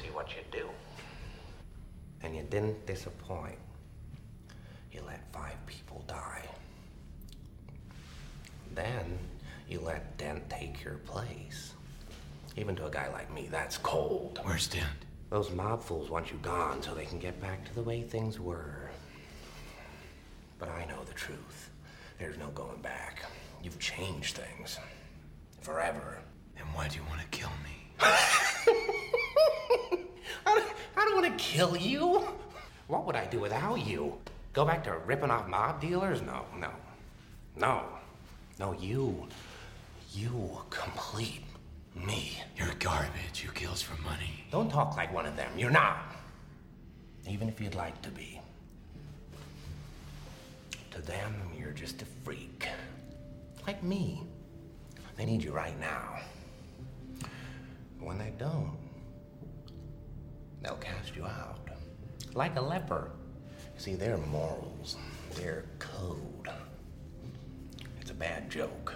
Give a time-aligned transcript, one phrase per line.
[0.00, 0.68] see what you do.
[2.22, 3.58] And you didn't disappoint.
[4.92, 6.44] You let five people die.
[8.74, 9.18] Then
[9.68, 11.72] you let Dent take your place.
[12.56, 14.40] Even to a guy like me, that's cold.
[14.42, 14.86] Where's Dent?
[15.30, 18.40] Those mob fools want you gone so they can get back to the way things
[18.40, 18.90] were.
[20.58, 21.70] But I know the truth.
[22.18, 23.24] There's no going back.
[23.62, 24.78] You've changed things.
[25.60, 26.18] Forever.
[26.58, 28.06] And why do you want to kill me?
[31.30, 32.28] I don't, I don't want to kill you.
[32.88, 34.14] What would I do without you?
[34.52, 36.22] Go back to ripping off mob dealers?
[36.22, 36.70] No, no.
[37.56, 37.84] No.
[38.58, 39.28] No, you.
[40.12, 41.44] You complete
[41.94, 42.38] me.
[42.56, 43.40] You're garbage.
[43.44, 44.44] Who kills for money?
[44.50, 45.50] Don't talk like one of them.
[45.56, 45.98] You're not.
[47.28, 48.40] Even if you'd like to be.
[50.90, 52.66] To them, you're just a freak.
[53.66, 54.22] Like me.
[55.16, 56.18] They need you right now.
[57.20, 58.72] But when they don't,
[60.62, 61.68] they'll cast you out.
[62.34, 63.10] Like a leper.
[63.76, 64.96] See, their morals,
[65.34, 66.48] their code.
[68.00, 68.94] It's a bad joke.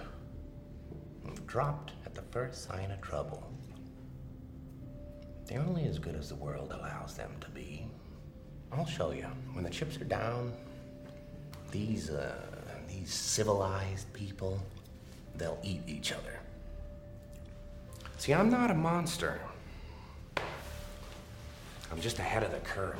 [1.46, 3.48] Dropped at the first sign of trouble.
[5.46, 7.86] They're only as good as the world allows them to be.
[8.72, 9.26] I'll show you.
[9.52, 10.52] When the chips are down,
[11.70, 12.34] these, uh,
[12.88, 14.60] these civilized people,
[15.36, 16.40] they'll eat each other.
[18.18, 19.40] See, I'm not a monster.
[21.90, 22.94] I'm just ahead of the curve.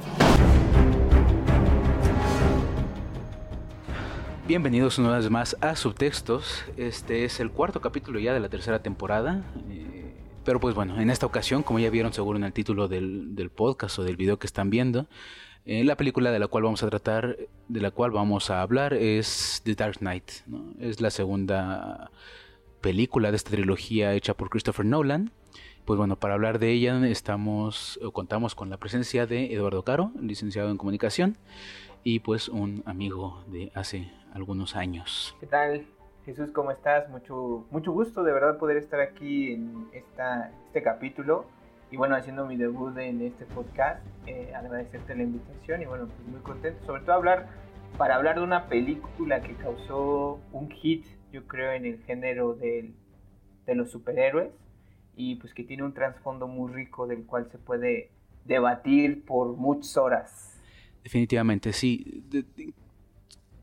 [4.46, 6.64] Bienvenidos una vez más a Subtextos.
[6.76, 9.42] Este es el cuarto capítulo ya de la tercera temporada.
[9.70, 13.34] Eh, pero pues bueno, en esta ocasión, como ya vieron seguro en el título del,
[13.34, 15.06] del podcast o del video que están viendo,
[15.64, 18.92] eh, la película de la cual vamos a tratar, de la cual vamos a hablar
[18.92, 20.30] es The Dark Knight.
[20.78, 22.10] Es la segunda
[22.84, 25.30] película de esta trilogía hecha por Christopher Nolan.
[25.86, 30.12] Pues bueno, para hablar de ella estamos o contamos con la presencia de Eduardo Caro,
[30.20, 31.38] licenciado en comunicación,
[32.02, 35.34] y pues un amigo de hace algunos años.
[35.40, 35.86] ¿Qué tal?
[36.26, 37.08] Jesús, ¿cómo estás?
[37.08, 41.46] Mucho, mucho gusto de verdad poder estar aquí en esta, este capítulo
[41.90, 44.04] y bueno, haciendo mi debut en este podcast.
[44.26, 47.48] Eh, agradecerte la invitación y bueno, pues muy contento, sobre todo hablar,
[47.96, 52.94] para hablar de una película que causó un hit, yo creo, en el género del,
[53.66, 54.52] de los superhéroes
[55.16, 58.10] y pues que tiene un trasfondo muy rico del cual se puede
[58.44, 60.60] debatir por muchas horas.
[61.02, 62.22] Definitivamente, sí.
[62.30, 62.74] De, de,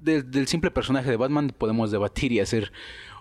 [0.02, 2.74] de, del simple personaje de Batman podemos debatir y hacer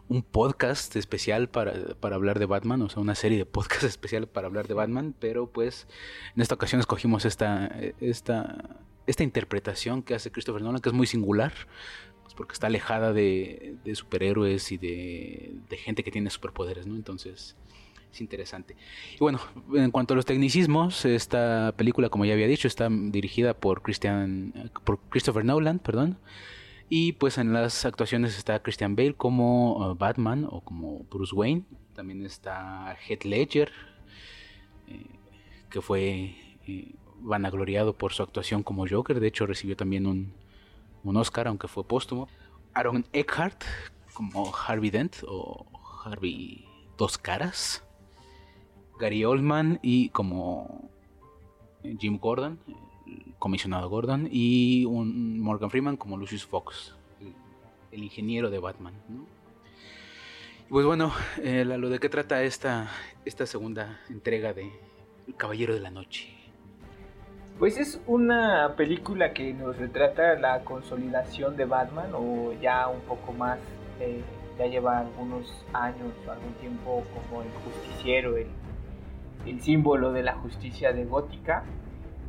[0.08, 4.26] un podcast especial para, para, hablar de Batman, o sea, una serie de podcast especial
[4.26, 5.86] para hablar de Batman, pero pues
[6.34, 7.66] en esta ocasión escogimos esta,
[8.00, 11.52] esta, esta interpretación que hace Christopher Nolan, que es muy singular,
[12.30, 16.94] pues porque está alejada de, de superhéroes y de, de, gente que tiene superpoderes, ¿no?
[16.94, 17.56] Entonces
[18.12, 18.76] es interesante.
[19.14, 19.40] Y bueno,
[19.74, 24.70] en cuanto a los tecnicismos, esta película, como ya había dicho, está dirigida por, Christian,
[24.84, 26.18] por Christopher Nolan, perdón.
[26.88, 31.64] Y pues en las actuaciones está Christian Bale como uh, Batman o como Bruce Wayne.
[31.94, 33.72] También está Heath Ledger,
[34.86, 35.06] eh,
[35.68, 36.36] que fue
[36.68, 39.18] eh, vanagloriado por su actuación como Joker.
[39.18, 40.32] De hecho, recibió también un,
[41.04, 42.28] un Oscar, aunque fue póstumo.
[42.74, 43.64] Aaron Eckhart
[44.12, 45.66] como Harvey Dent o
[46.04, 46.66] Harvey
[46.96, 47.82] Dos Caras.
[49.00, 50.90] Gary Oldman y como
[51.98, 52.58] Jim Gordon,
[53.06, 56.94] el comisionado Gordon, y un Morgan Freeman como Lucius Fox,
[57.90, 58.92] el, ingeniero de Batman.
[60.68, 61.12] pues bueno,
[61.42, 62.90] eh, lo de qué trata esta,
[63.24, 64.70] esta segunda entrega de
[65.26, 66.39] El Caballero de la Noche.
[67.60, 73.32] Pues es una película que nos retrata la consolidación de Batman o ya un poco
[73.32, 73.60] más,
[74.00, 74.22] eh,
[74.58, 78.48] ya lleva algunos años o algún tiempo como el justiciero, el
[79.46, 81.64] el símbolo de la justicia de Gótica,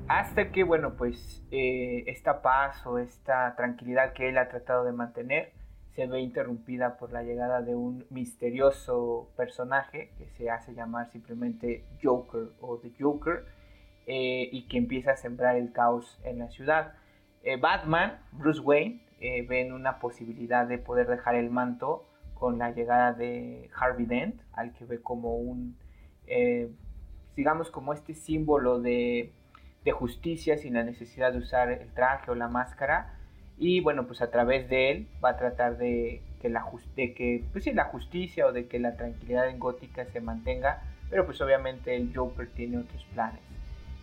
[0.08, 4.92] hasta que, bueno, pues eh, esta paz o esta tranquilidad que él ha tratado de
[4.92, 5.54] mantener
[5.96, 11.84] se ve interrumpida por la llegada de un misterioso personaje que se hace llamar simplemente
[12.02, 13.46] Joker o The Joker
[14.08, 16.94] eh, y que empieza a sembrar el caos en la ciudad.
[17.44, 22.72] Eh, Batman, Bruce Wayne, eh, ven una posibilidad de poder dejar el manto con la
[22.72, 25.78] llegada de Harvey Dent, al que ve como un
[27.36, 29.32] digamos, como este símbolo de,
[29.84, 33.16] de, justicia sin la necesidad de usar el traje o la máscara.
[33.58, 36.66] Y bueno, pues a través de él va a tratar de que la,
[36.96, 40.82] de que, pues sí, la justicia o de que la tranquilidad en Gótica se mantenga.
[41.10, 43.51] Pero pues obviamente el Joker tiene otros planes.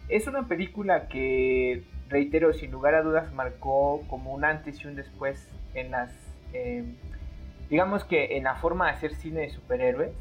[0.08, 4.96] Es una película que, reitero, sin lugar a dudas marcó como un antes y un
[4.96, 6.10] después en las...
[6.54, 6.84] Eh,
[7.68, 10.12] digamos que en la forma de hacer cine de superhéroes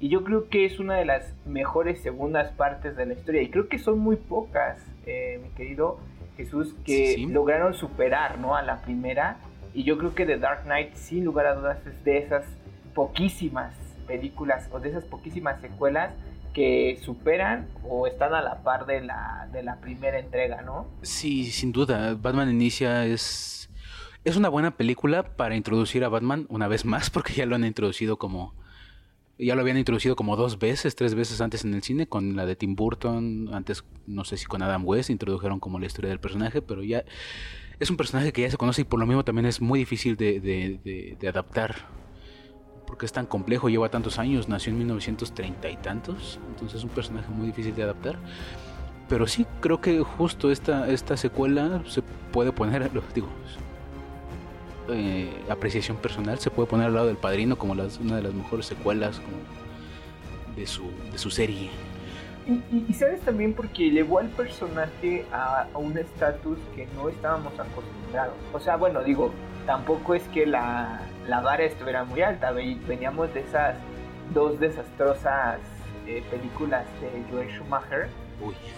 [0.00, 3.40] Y yo creo que es una de las mejores segundas partes de la historia.
[3.40, 6.00] Y creo que son muy pocas, eh, mi querido
[6.36, 8.56] Jesús, que lograron superar ¿no?
[8.56, 9.36] a la primera.
[9.72, 12.44] Y yo creo que The Dark Knight, sin lugar a dudas, es de esas
[12.92, 13.74] poquísimas
[14.08, 16.12] películas o de esas poquísimas secuelas
[16.52, 20.86] que superan o están a la par de la, de la primera entrega, ¿no?
[21.02, 22.14] Sí, sin duda.
[22.14, 23.70] Batman Inicia es,
[24.24, 27.64] es una buena película para introducir a Batman una vez más, porque ya lo han
[27.64, 28.54] introducido como
[29.38, 32.44] ya lo habían introducido como dos veces, tres veces antes en el cine, con la
[32.44, 36.18] de Tim Burton, antes no sé si con Adam West introdujeron como la historia del
[36.18, 37.04] personaje, pero ya
[37.78, 40.16] es un personaje que ya se conoce y por lo mismo también es muy difícil
[40.16, 41.76] de, de, de, adaptar,
[42.88, 46.90] porque es tan complejo, lleva tantos años, nació en 1930 y tantos, entonces es un
[46.90, 48.16] personaje muy difícil de adaptar.
[49.10, 52.02] Pero sí, creo que justo esta, esta secuela se
[52.32, 53.28] puede poner, digo,
[54.88, 58.32] eh, apreciación personal, se puede poner al lado del padrino como las, una de las
[58.32, 59.20] mejores secuelas
[60.56, 61.70] de, su, de su serie.
[62.88, 68.34] Y, sabes también porque elevó al personaje a, un estatus que no estábamos acostumbrados.
[68.54, 69.30] O sea, bueno, digo,
[69.68, 70.98] tampoco es que la,
[71.28, 72.52] la vara estuviera muy alta.
[72.52, 73.76] Veníamos de esas
[74.32, 75.60] dos desastrosas
[76.06, 78.08] eh, películas de Joel Schumacher.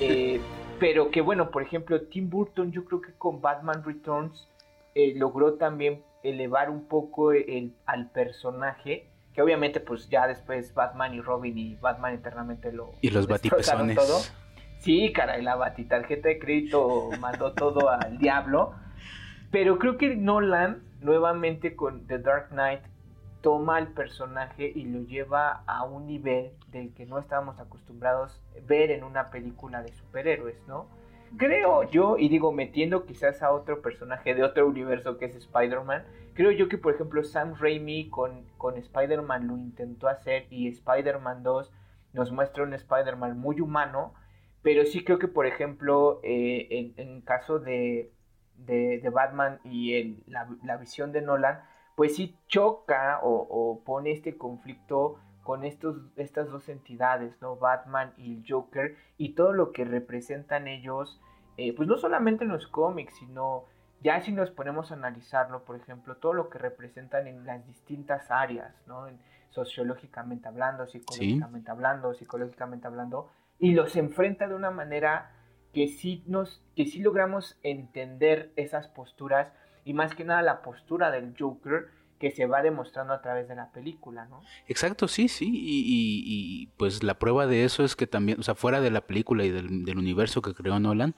[0.00, 0.40] Eh,
[0.80, 4.48] pero que bueno, por ejemplo, Tim Burton yo creo que con Batman Returns
[4.96, 11.14] eh, logró también elevar un poco el, al personaje, que obviamente pues ya después Batman
[11.14, 12.94] y Robin y Batman eternamente lo...
[13.00, 13.96] Y los batipezones.
[13.96, 14.18] Todo.
[14.80, 18.74] Sí, caray, la batitarjeta de crédito mandó todo al diablo.
[19.50, 22.82] Pero creo que Nolan, nuevamente con The Dark Knight,
[23.40, 28.90] toma al personaje y lo lleva a un nivel del que no estábamos acostumbrados ver
[28.90, 30.86] en una película de superhéroes, ¿no?
[31.36, 36.04] creo yo, y digo, metiendo quizás a otro personaje de otro universo que es Spider-Man,
[36.34, 41.42] creo yo que, por ejemplo, Sam Raimi con, con Spider-Man lo intentó hacer y Spider-Man
[41.42, 41.72] 2
[42.12, 44.14] nos muestra un Spider-Man muy humano,
[44.62, 48.10] pero sí creo que, por ejemplo, eh, en, en, caso de,
[48.66, 51.60] de, Batman y la, la, visión de Nolan,
[51.96, 57.56] pues sí choca o, o pone este conflicto con estos, estas dos entidades, ¿no?
[57.56, 61.20] Batman y el Joker, y todo lo que representan ellos,
[61.56, 63.64] eh, pues no solamente en los cómics, sino
[64.02, 68.30] ya si nos ponemos a analizarlo, por ejemplo, todo lo que representan en las distintas
[68.30, 69.06] áreas, ¿no?
[69.50, 75.32] sociológicamente hablando, psicológicamente hablando, psicológicamente hablando, y los enfrenta de una manera
[75.72, 79.52] que sí, nos, que sí logramos entender esas posturas,
[79.84, 81.88] y más que nada la postura del Joker,
[82.20, 84.42] que se va demostrando a través de la película, ¿no?
[84.68, 88.82] Exacto, sí, sí, y, pues la prueba de eso es que también, o sea, fuera
[88.82, 91.16] de la película y del, universo que creó Nolan,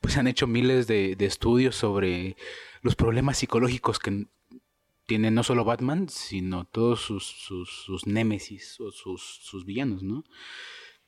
[0.00, 2.36] pues han hecho miles de, estudios sobre
[2.82, 4.26] los problemas psicológicos que
[5.06, 10.22] tiene no solo Batman, sino todos sus, sus, némesis o sus villanos, ¿no?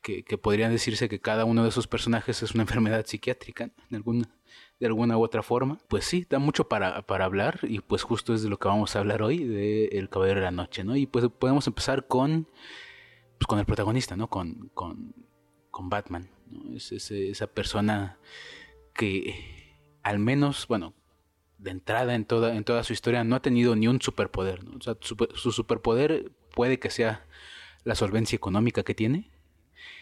[0.06, 5.19] Que, podrían decirse que cada uno de esos personajes es una enfermedad psiquiátrica, de alguna
[5.19, 5.79] u otra forma.
[5.88, 9.00] Pues sí, da mucho para, hablar y pues justo es de lo que vamos a
[9.00, 10.94] hablar hoy, de El Caballero de la Noche, ¿no?
[10.94, 12.49] Y pues podemos empezar con,
[13.37, 14.31] pues, con el protagonista, ¿no?
[14.31, 15.12] Con, con,
[15.73, 16.76] con Batman, ¿no?
[16.76, 18.20] Es, esa persona
[18.94, 19.35] que
[20.05, 20.94] al menos, bueno,
[21.59, 24.61] de entrada en toda, en toda su historia no ha tenido ni un superpoder.
[24.79, 27.26] O sea, su superpoder puede que sea
[27.82, 29.36] la solvencia económica que tiene,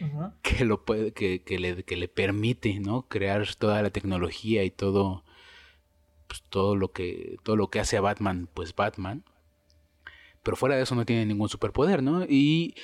[0.43, 3.03] que lo puede, que, que, le, que le permite, ¿no?
[3.09, 5.25] Crear toda la tecnología y todo,
[6.27, 9.25] pues, todo lo que, todo lo que hace a Batman, pues Batman.
[10.43, 12.25] Pero fuera de eso no tiene ningún superpoder, ¿no?
[12.25, 12.75] Y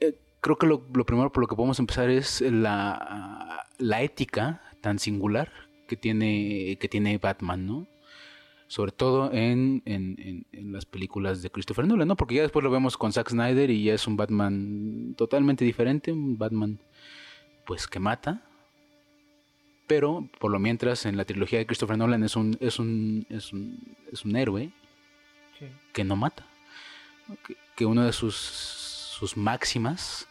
[0.00, 4.62] eh, creo que lo, lo, primero por lo que podemos empezar es la, la ética
[4.80, 5.52] tan singular
[5.86, 7.86] que tiene, que tiene Batman, ¿no?
[8.66, 12.16] Sobre todo en, en, en, las películas de Christopher Nolan, ¿no?
[12.16, 16.12] Porque ya después lo vemos con Zack Snyder y ya es un Batman totalmente diferente,
[16.12, 16.78] un Batman
[17.66, 18.42] pues que mata,
[19.86, 23.52] pero por lo mientras en la trilogía de Christopher Nolan es un es un es
[23.52, 24.70] un, es un héroe
[25.92, 26.46] que no mata,
[27.46, 30.26] que, que una de sus sus máximas,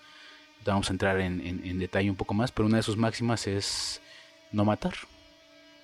[0.66, 4.02] vamos a entrar en, en detalle un poco más, pero una de sus máximas es
[4.52, 4.94] no matar.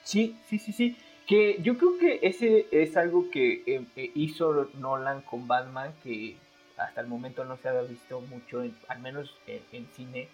[0.04, 0.98] Sí, sí, sí, sí.
[1.30, 6.36] Que yo creo que ese es algo que eh, eh, hizo Nolan con Batman, que
[6.76, 10.28] hasta el momento no se había visto mucho, al menos en, cine,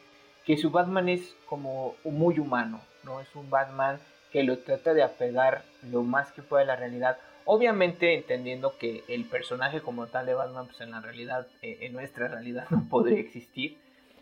[0.46, 3.20] que su Batman es como muy humano, ¿no?
[3.20, 4.00] Es un Batman
[4.32, 7.18] que lo trata de apegar lo más que puede a la realidad.
[7.44, 11.92] Obviamente entendiendo que el personaje como tal de Batman, pues en la realidad, eh, en
[11.92, 13.78] nuestra realidad no podría existir,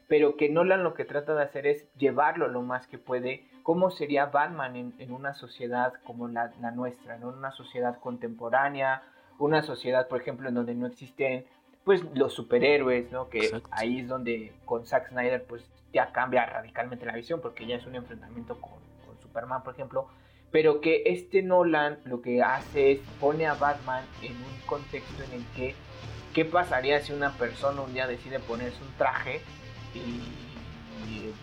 [0.08, 3.90] pero que Nolan lo que trata de hacer es llevarlo lo más que puede cómo
[3.90, 7.30] sería Batman en, una sociedad como la, nuestra, ¿no?
[7.30, 9.04] una sociedad contemporánea,
[9.40, 11.46] una sociedad, por ejemplo, en donde no existen
[11.84, 13.28] pues los superhéroes, ¿no?
[13.30, 13.70] Que Exacto.
[13.72, 17.86] ahí es donde con Zack Snyder pues ya cambia radicalmente la visión porque ya es
[17.86, 20.08] un enfrentamiento con, con Superman, por ejemplo,
[20.52, 25.34] pero que este Nolan lo que hace es pone a Batman en un contexto en
[25.34, 25.76] el que
[26.34, 29.42] qué pasaría si una persona un día decide ponerse un traje
[29.94, 30.00] y,
[31.10, 31.34] y,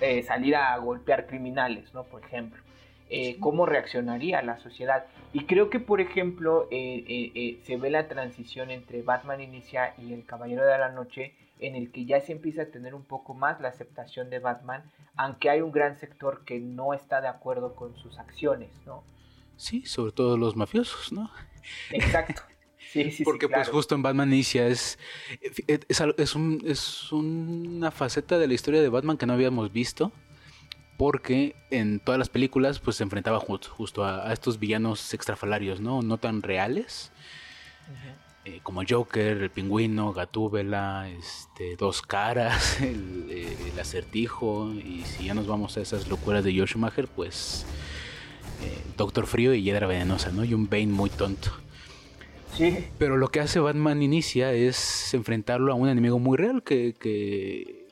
[0.00, 2.04] eh, salir a golpear criminales, ¿no?
[2.04, 2.62] Por ejemplo.
[3.12, 5.04] Eh, ¿Cómo reaccionaría la sociedad?
[5.32, 10.12] Y creo que, por ejemplo, eh, eh, se ve la transición entre Batman Inicia y
[10.12, 13.34] El Caballero de la Noche, en el que ya se empieza a tener un poco
[13.34, 14.84] más la aceptación de Batman,
[15.16, 19.02] aunque hay un gran sector que no está de acuerdo con sus acciones, ¿no?
[19.56, 21.32] Sí, sobre todo los mafiosos, ¿no?
[21.90, 22.42] Exacto.
[22.92, 24.98] Sí, sí, Porque sí, pues justo en Batman Inicia es,
[25.88, 29.72] es, al- es un- es una faceta de la historia de Batman que no habíamos
[29.72, 30.12] visto.
[30.96, 35.80] Porque en todas las películas pues se enfrentaba ju- justo a, a estos villanos extrafalarios,
[35.80, 36.02] ¿no?
[36.02, 37.10] No tan reales.
[38.44, 44.72] Eh, como Joker, el pingüino, Gatúbela, este, Dos Caras, el, eh, el acertijo.
[44.74, 47.64] Y si ya nos vamos a esas locuras de George Schumacher, pues
[48.62, 50.44] eh, Doctor Frío y Hiedra Venenosa, ¿no?
[50.44, 51.50] Y un Bane muy tonto.
[52.56, 56.94] Sí, Pero lo que hace Batman Inicia es enfrentarlo a un enemigo muy real que,
[56.98, 57.86] que,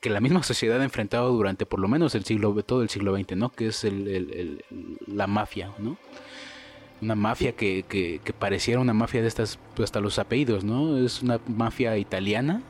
[0.00, 3.16] que la misma sociedad ha enfrentado durante por lo menos el siglo, todo el siglo
[3.16, 3.48] XX, ¿no?
[3.50, 4.62] Que es el,
[5.06, 5.96] la mafia, ¿no?
[7.00, 10.98] Una mafia que, que- que pareciera una mafia de estas, pues, hasta los apellidos, ¿no?
[10.98, 12.60] Es una mafia italiana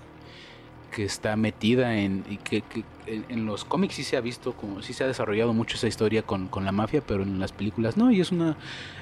[0.99, 4.83] que está metida en y que, que en, los cómics sí se ha visto como
[4.83, 7.97] sí se ha desarrollado mucho esa historia con, con la mafia pero en las películas
[7.97, 8.57] no y es una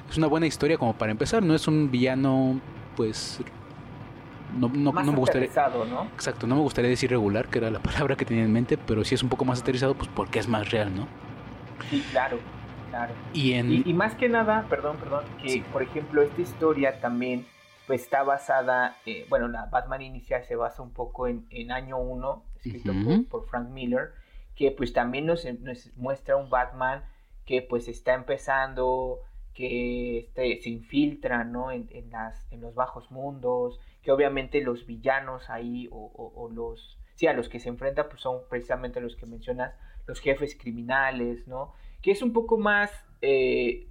[0.07, 2.61] es una buena historia como para empezar no es un villano
[2.95, 3.39] pues
[4.59, 5.49] no, no, más no me gustaría
[5.89, 6.03] ¿no?
[6.13, 9.03] exacto no me gustaría decir regular que era la palabra que tenía en mente pero
[9.03, 11.07] sí es un poco más aterrizado pues porque es más real no
[11.89, 12.37] Sí, claro,
[12.91, 13.11] claro.
[13.33, 15.63] y en Y, y más que nada, perdón, perdón, que Sí.
[15.73, 17.43] por ejemplo esta historia también
[17.87, 21.97] pues está basada, eh, bueno, la Batman inicial se basa un poco en, en Año
[21.97, 23.23] 1, escrito Ujú.
[23.23, 24.11] por, por Frank Miller,
[24.55, 27.05] que pues también nos, nos muestra un Batman
[27.45, 29.21] que pues está empezando,
[29.53, 31.71] que este, se infiltra, ¿no?
[31.71, 36.49] En, en las, en los bajos mundos, que obviamente los villanos ahí o, o- o
[36.49, 39.73] los, sí, a los que se enfrenta pues son precisamente los que mencionas,
[40.07, 41.73] los jefes criminales, ¿no?
[42.01, 42.91] Que es un poco más
[43.21, 43.87] eh,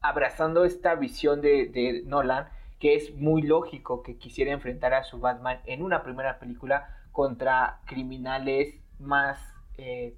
[0.00, 2.48] abrazando esta visión de, de Nolan,
[2.78, 7.80] que es muy lógico que quisiera enfrentar a su Batman en una primera película contra
[7.86, 9.40] criminales más,
[9.76, 10.16] eh,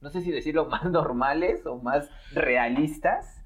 [0.00, 3.42] no sé si decirlo, más normales o más realistas,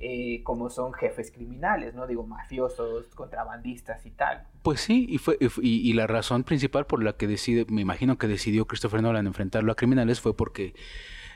[0.00, 2.06] eh, como son jefes criminales, ¿no?
[2.06, 4.46] Digo, mafiosos, contrabandistas y tal.
[4.62, 8.28] Pues sí, y, fue, y, la razón principal por la que decide, me imagino que
[8.28, 10.74] decidió Christopher Nolan enfrentarlo a criminales fue porque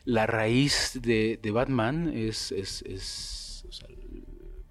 [0.04, 2.52] la raíz de, de Batman es,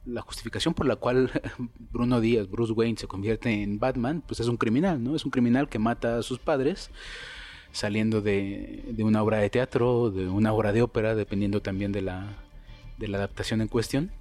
[0.06, 1.32] la justificación por la cual
[1.92, 5.16] Bruno Díaz, Bruce Wayne, se convierte en Batman, pues es un criminal, ¿no?
[5.16, 6.90] Es un criminal que mata a sus padres
[7.72, 12.02] saliendo de, de una obra de teatro, de una obra de ópera, dependiendo también de
[12.02, 12.38] la,
[12.98, 14.12] de la adaptación en cuestión.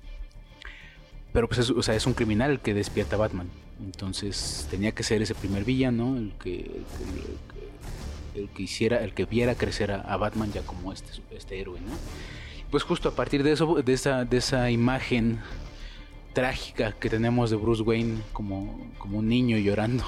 [1.33, 3.49] Pero pues es, o sea, es un criminal que despierta a Batman.
[3.81, 6.85] Entonces tenía que ser ese primer villano el que, el
[7.55, 11.61] que, el que hiciera, el que viera crecer a, a Batman ya como este, este
[11.61, 11.93] héroe, ¿no?
[12.71, 15.41] Pues justo a partir de eso, de esa, de esa imagen
[16.33, 20.05] trágica que tenemos de Bruce Wayne como, como un niño llorando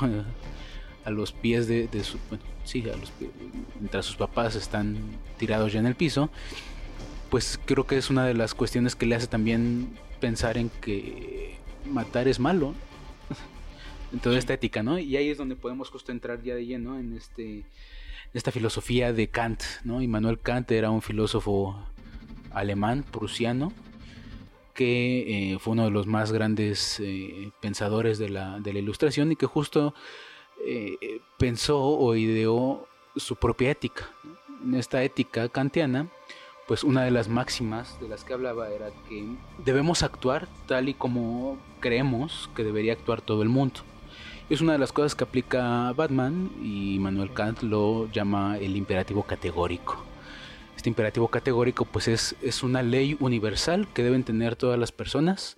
[1.05, 3.31] a los pies de, su, bueno, sí, a los pies,
[3.81, 4.97] mientras sus papás están
[5.39, 6.31] tirados ya en el piso,
[7.31, 11.57] pues creo que es una de las cuestiones que le hace también pensar en que
[11.87, 12.75] matar es malo
[14.13, 14.99] en toda esta ética, ¿no?
[14.99, 17.65] Y ahí es donde podemos justo entrar ya de lleno en este
[18.35, 20.01] esta filosofía de Kant, ¿no?
[20.01, 21.77] Immanuel Kant era un filósofo
[22.51, 23.73] alemán, prusiano,
[24.75, 29.47] que eh, fue uno de los más grandes eh, pensadores de la, ilustración y que
[29.47, 29.95] justo
[30.67, 32.87] eh, pensó o ideó
[33.17, 34.09] su propia ética.
[34.65, 36.09] En esta ética kantiana,
[36.67, 39.27] pues una de las máximas de las que hablaba era que
[39.65, 43.81] debemos actuar tal y como creemos que debería actuar todo el mundo.
[44.49, 49.23] Es una de las cosas que aplica Batman y Manuel Kant lo llama el imperativo
[49.23, 50.12] categórico.
[50.83, 55.57] Este imperativo categórico pues es, es una ley universal que deben tener todas las personas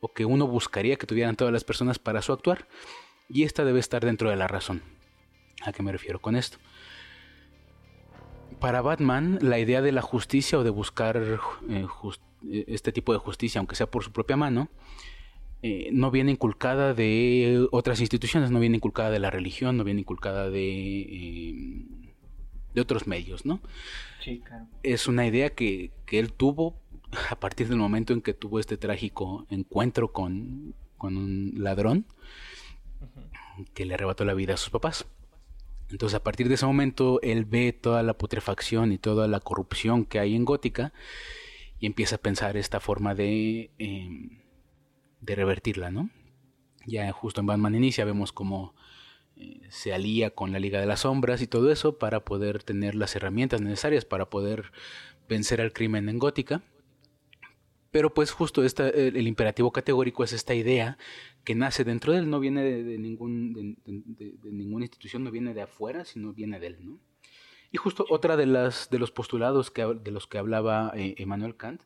[0.00, 2.66] o que uno buscaría que tuvieran todas las personas para su actuar
[3.28, 4.80] y esta debe estar dentro de la razón.
[5.66, 6.56] ¿A qué me refiero con esto?
[8.58, 11.22] Para Batman, la idea de la justicia o de buscar
[11.68, 11.86] eh,
[12.66, 14.70] este tipo de justicia, aunque sea por su propia mano,
[15.60, 20.00] eh, no viene inculcada de otras instituciones, no viene inculcada de la religión, no viene
[20.00, 22.03] inculcada de, eh,
[22.74, 23.60] de otros medios, ¿no?
[24.22, 24.66] Sí, claro.
[24.82, 26.76] Es una idea que, que, él tuvo
[27.30, 32.06] a partir del momento en que tuvo este trágico encuentro con, con un ladrón
[33.72, 35.06] que le arrebató la vida a sus papás.
[35.90, 40.04] Entonces a partir de ese momento él ve toda la putrefacción y toda la corrupción
[40.04, 40.92] que hay en Gótica
[41.78, 44.40] y empieza a pensar esta forma de, em,
[45.20, 46.10] de revertirla, ¿no?
[46.86, 48.80] Ya justo en Batman Inicia vemos cómo eh,
[49.68, 53.16] se alía con la Liga de las Sombras y todo eso para poder tener las
[53.16, 54.72] herramientas necesarias para poder
[55.28, 56.62] vencer al crimen en Gótica.
[57.90, 60.98] Pero pues justo esta, el, imperativo categórico es esta idea
[61.44, 65.62] que nace dentro de él, no viene de, ningún, de, ninguna institución, no viene de
[65.62, 66.78] afuera, sino viene de él.
[66.80, 66.98] ¿no?
[67.70, 71.56] Y justo otra de, las, de los postulados que, de los que hablaba eh, Emmanuel
[71.56, 71.82] Kant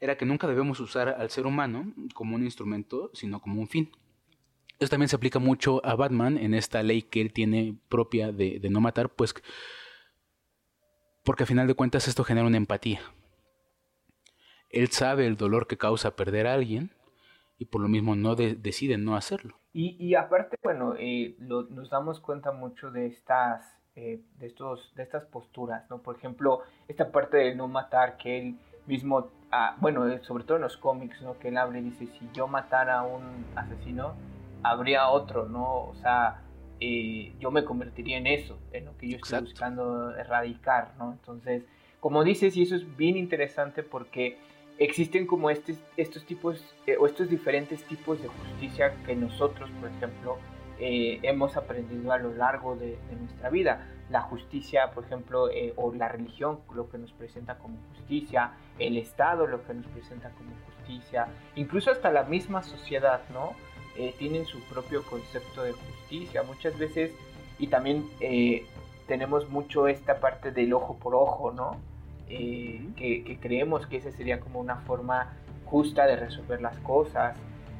[0.00, 3.90] era que nunca debemos usar al ser humano como un instrumento, sino como un fin.
[4.78, 8.60] Esto también se aplica mucho a Batman en esta ley que él tiene propia de,
[8.70, 9.34] no matar, pues
[11.24, 13.00] porque a final de cuentas esto genera una empatía.
[14.70, 16.92] Él sabe el dolor que causa perder a alguien
[17.58, 19.58] y por lo mismo no decide no hacerlo.
[19.72, 23.64] Y, aparte, bueno, eh, nos damos cuenta mucho de estas,
[23.96, 26.02] eh, de, estos, de estas posturas, ¿no?
[26.02, 30.56] Por ejemplo, esta parte de no matar que él mismo, ah, bueno, eh, sobre todo
[30.56, 31.38] en los cómics, ¿no?
[31.38, 34.16] Que él habla y dice, si yo matara a un asesino,
[34.62, 35.84] habría otro, ¿no?
[35.84, 36.42] O sea,
[36.80, 41.12] yo me convertiría en eso, en lo que yo estoy buscando erradicar, ¿no?
[41.12, 41.64] Entonces,
[42.00, 44.38] como dices, y eso es bien interesante porque
[44.78, 49.90] existen como este, estos tipos eh, o estos diferentes tipos de justicia que nosotros, por
[49.90, 50.38] ejemplo,
[50.78, 53.88] eh, hemos aprendido a lo largo de, nuestra vida.
[54.10, 58.96] La justicia, por ejemplo, eh, o la religión, lo que nos presenta como justicia, el
[58.96, 63.54] Estado, lo que nos presenta como justicia, incluso hasta la misma sociedad, ¿no?
[64.18, 66.42] Tienen su propio concepto de justicia.
[66.42, 67.12] Muchas veces,
[67.58, 68.08] y también
[69.08, 71.76] tenemos mucho esta parte del ojo por ojo, ¿no?
[72.28, 75.32] Eh, que, creemos que esa sería como una forma
[75.64, 77.36] justa de resolver las cosas.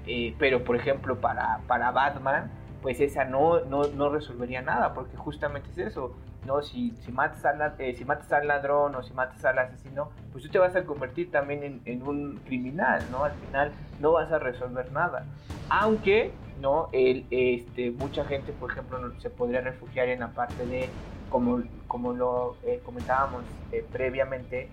[0.07, 2.51] Eh, pero, por ejemplo, para, para Batman,
[2.83, 6.17] pues esa no, no, no, resolvería nada, porque justamente es eso.
[6.47, 6.63] ¿No?
[6.63, 10.45] Si, si, matas al, eh, si matas al ladrón o si matas al asesino, pues
[10.45, 13.25] tú te vas a convertir también en, en, un criminal, ¿no?
[13.25, 15.25] Al final no vas a resolver nada.
[15.69, 16.89] Aunque, ¿no?
[16.93, 20.89] El, este, mucha gente, por ejemplo, se podría refugiar en la parte de
[21.31, 24.69] como, como lo eh, comentábamos eh, previamente,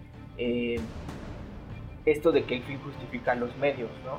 [2.05, 4.17] esto de que el fin justifica los medios, ¿no?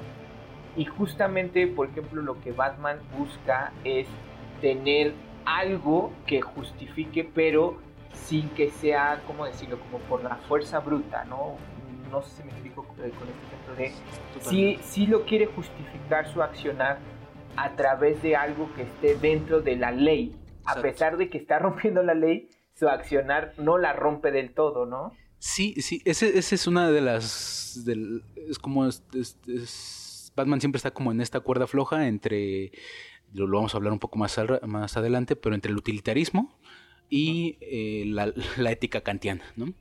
[0.77, 4.07] Y justamente, por ejemplo, lo que Batman busca es
[4.61, 5.15] tener
[5.47, 7.79] algo que justifique, pero
[8.13, 11.57] sin que sea, ¿cómo decirlo?, como por la fuerza bruta, ¿no?
[12.11, 13.93] No sé si me explico con este ejemplo de...
[14.41, 16.99] Si, si lo quiere justificar su accionar
[17.57, 21.59] a través de algo que esté dentro de la ley, a pesar de que está
[21.61, 25.13] rompiendo la ley, su accionar no la rompe del todo, ¿no?
[25.39, 27.87] Sí, sí, ese, es una de las...
[28.49, 28.89] es como...
[30.35, 32.73] Batman siempre está como en esta cuerda floja entre...
[33.33, 34.37] Lo, vamos a hablar un poco más,
[34.67, 36.59] más adelante, pero entre el utilitarismo
[37.09, 38.33] y eh, la,
[38.71, 39.73] ética kantiana, ¿no?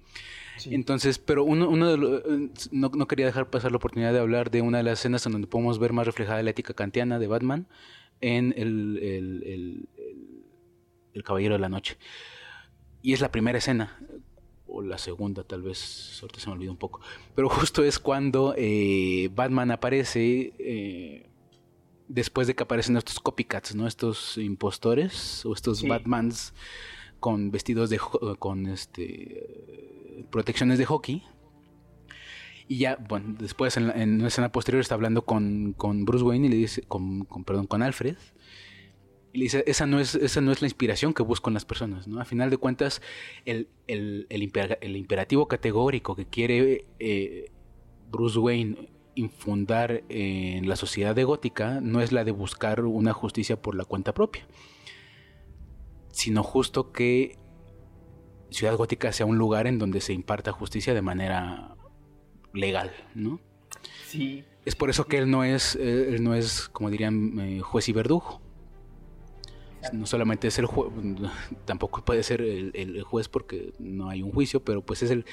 [0.65, 4.51] Entonces, pero uno, uno de eh, no, no, quería dejar pasar la oportunidad de hablar
[4.51, 7.27] de una de las escenas en donde podemos ver más reflejada la ética kantiana de
[7.27, 7.67] Batman
[8.21, 9.89] en el
[11.15, 11.97] el Caballero de la Noche.
[13.01, 13.97] Y es la primera escena,
[14.67, 17.01] o la segunda tal vez, suerte se me olvidó un poco.
[17.33, 21.27] Pero justo es cuando eh, Batman aparece eh,
[22.07, 23.87] después de que aparecen estos copycats, ¿no?
[23.87, 26.53] Estos impostores o estos Batmans
[27.19, 27.99] con vestidos de
[28.39, 31.23] con este protecciones de hockey.
[32.67, 36.47] Y ya, bueno, después en, en una escena posterior está hablando con, con Bruce Wayne
[36.47, 38.17] y le dice, con, con, perdón, con Alfred
[39.35, 41.65] y le dice, esa no es, esa no es la inspiración que busco en las
[41.65, 42.21] personas, ¿no?
[42.21, 43.01] A final de cuentas,
[43.45, 47.51] el, imperativo categórico que quiere eh,
[48.09, 53.61] Bruce Wayne infundar en la sociedad de gótica no es la de buscar una justicia
[53.61, 54.45] por la cuenta propia,
[56.11, 57.37] sino justo que
[58.51, 61.75] Ciudad Gótica sea un lugar en donde se imparta justicia de manera
[62.53, 63.39] legal, ¿no?
[64.07, 64.45] Sí.
[64.65, 67.93] Es por eso que él no es, él no es como dirían, eh, juez y
[67.93, 68.44] verdugo
[69.93, 70.91] no solamente es el juez,
[71.65, 75.25] tampoco puede ser el, juez porque no hay un juicio, pero pues es el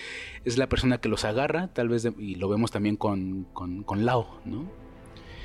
[0.45, 4.05] es la persona que los agarra, tal vez, y lo vemos también con, con, con
[4.05, 4.67] Lao, ¿no?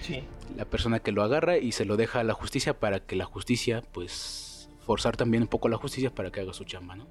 [0.02, 0.24] Sí.
[0.56, 3.26] La persona que lo agarra y se lo deja a la justicia para que la
[3.26, 7.08] justicia, pues, forzar también un poco a la justicia para que haga su chamba, ¿no?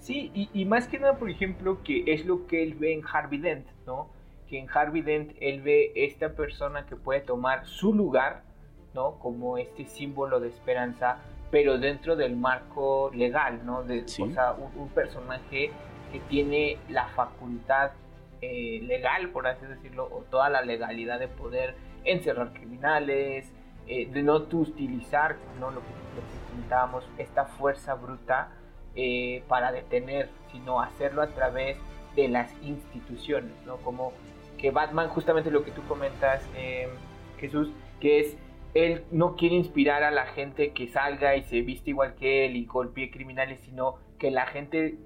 [0.00, 3.02] Sí, y, y más que nada, por ejemplo, que es lo que él ve en
[3.06, 4.10] Harvey Dent, ¿no?
[4.48, 8.42] Que en Harvey Dent él ve esta persona que puede tomar su lugar
[8.94, 9.18] ¿no?
[9.18, 11.18] Como este símbolo de esperanza,
[11.50, 13.82] pero dentro del marco legal, ¿no?
[13.82, 15.70] De, O sea, un, personaje
[16.12, 17.92] que tiene la facultad
[18.40, 21.74] eh, legal, por así decirlo, o toda la legalidad de poder
[22.04, 23.52] encerrar criminales,
[23.86, 25.70] eh, de no utilizar, ¿no?
[25.70, 25.86] Lo, que,
[26.50, 28.50] comentábamos, esta fuerza bruta
[28.94, 31.78] eh, para detener, sino hacerlo a través
[32.14, 33.78] de las instituciones, ¿no?
[33.78, 34.12] Como
[34.58, 36.88] que Batman, justamente lo que tú comentas, eh,
[37.38, 38.36] Jesús, que es
[38.74, 42.56] él no quiere inspirar a la gente que salga y se viste igual que él
[42.56, 44.96] y golpee criminales, sino que la gente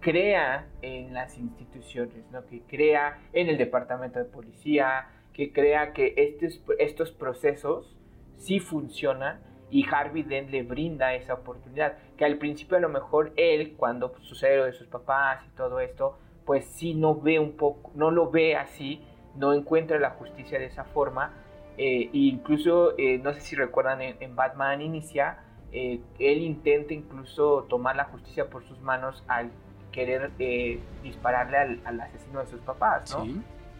[0.00, 2.44] crea en las instituciones, ¿no?
[2.46, 7.96] que crea en el departamento de policía, que crea que estos, estos procesos
[8.36, 9.40] sí funcionan
[9.70, 14.14] y Harvey Dent le brinda esa oportunidad, que al principio a lo mejor él, cuando
[14.20, 18.10] sucede lo de sus papás y todo esto, pues sí no ve un poco, no
[18.10, 19.02] lo ve así,
[19.36, 21.32] no encuentra la justicia de esa forma,
[21.76, 25.38] eh, incluso, eh, no sé si recuerdan, en, Batman Inicia,
[25.72, 29.50] eh, él intenta incluso tomar la justicia por sus manos al
[29.90, 30.30] querer
[31.02, 33.26] dispararle al, asesino de sus papás, ¿no?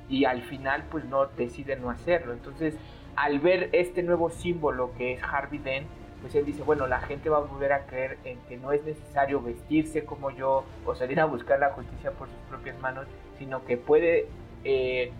[0.08, 2.32] Y al final, pues no decide no hacerlo.
[2.32, 2.76] Entonces,
[3.16, 5.86] al ver este nuevo símbolo que es Harvey Dent,
[6.20, 8.84] pues él dice, bueno, la gente va a volver a creer en que no es
[8.84, 13.06] necesario vestirse como yo o salir a buscar la justicia por sus propias manos,
[13.38, 14.28] sino que puede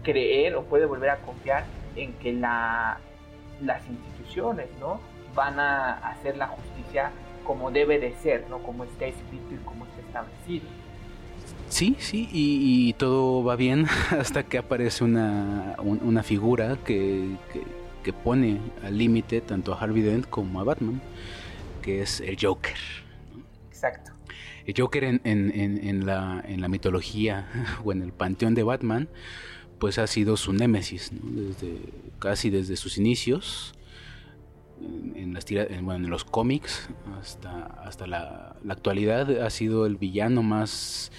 [0.03, 1.65] creer o puede volver a confiar
[1.97, 2.99] en que la,
[3.63, 5.01] las instituciones ¿no?
[5.35, 7.11] van a hacer la justicia
[7.45, 8.59] como debe de ser, ¿no?
[8.59, 10.67] como está escrito y como está establecido.
[11.69, 17.37] Sí, sí, y, todo va bien hasta que aparece una, una figura que,
[18.03, 21.01] que, pone al límite tanto a Harvey Dent como a Batman,
[21.83, 22.77] que es el Joker.
[23.69, 24.13] Exacto.
[24.67, 27.49] El Joker en, en, en, la, en la mitología
[27.85, 29.09] o en el panteón de Batman,
[29.85, 31.79] pues ha sido su némesis, desde,
[32.19, 33.75] casi desde sus inicios,
[35.15, 36.89] en, las en, los cómics
[37.21, 41.13] hasta, hasta la, actualidad, ha sido el villano más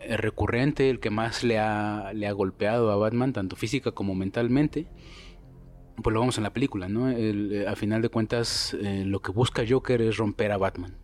[0.00, 4.14] eh, recurrente, el que más le ha, le ha golpeado a Batman, tanto física como
[4.14, 4.86] mentalmente.
[6.02, 7.10] Pues lo vamos en la película, ¿no?
[7.10, 10.96] Eh, a final de cuentas, eh, lo que busca Joker es romper a Batman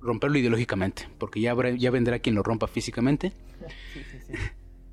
[0.00, 3.34] romperlo ideológicamente, porque ya, ya vendrá quien lo rompa físicamente.
[3.92, 4.50] Sí, sí, sí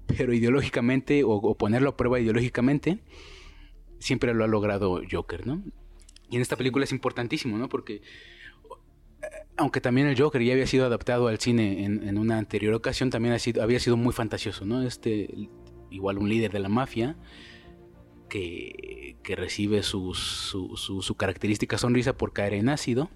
[0.08, 3.00] pero ideológicamente o, ponerlo a prueba ideológicamente,
[4.00, 5.62] siempre lo ha logrado Joker, ¿no?
[6.30, 7.70] Y en esta película es importantísimo, ¿no?
[7.70, 8.02] Porque
[9.56, 13.36] aunque también el Joker ya había sido adaptado al cine en, una anterior ocasión, también
[13.60, 14.84] había sido muy fantasioso, ¿no?
[14.84, 15.50] Este,
[15.90, 17.18] igual un líder de la mafia
[18.30, 23.10] que, que recibe su, su, característica sonrisa por caer en ácido.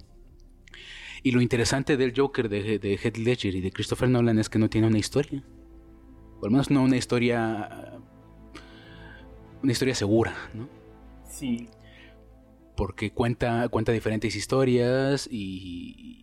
[1.22, 4.58] Y lo interesante del Joker de, de Heath Ledger y de Christopher Nolan es que
[4.58, 5.44] no tiene una historia
[6.42, 8.02] o al menos no una historia
[9.64, 10.68] una historia segura, ¿no?
[11.30, 11.70] Sí.
[12.76, 16.18] Porque cuenta, cuenta diferentes historias y,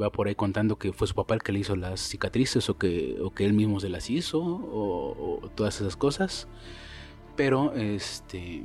[0.00, 2.78] va por ahí contando que fue su papá el que le hizo las cicatrices o
[2.78, 6.48] que, o que él mismo se las hizo o, todas esas cosas.
[7.36, 8.64] Pero, este,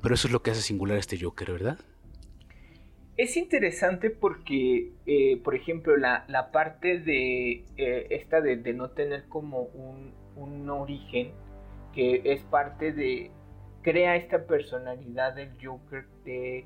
[0.00, 1.78] pero eso es lo que hace singular a este Joker, ¿verdad?
[3.16, 9.68] Es interesante porque, eh, por ejemplo, la, parte de eh, esta de, no tener como
[9.74, 11.32] un, origen,
[11.92, 13.30] que es parte de,
[13.82, 16.64] crea esta personalidad del Joker de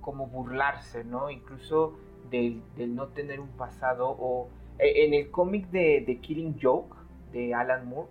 [0.00, 1.30] como burlarse, ¿no?
[1.30, 1.98] Incluso
[2.30, 2.62] del,
[2.94, 6.96] no tener un pasado o eh, en el cómic de, de, Killing Joke
[7.32, 8.10] de Alan Moore,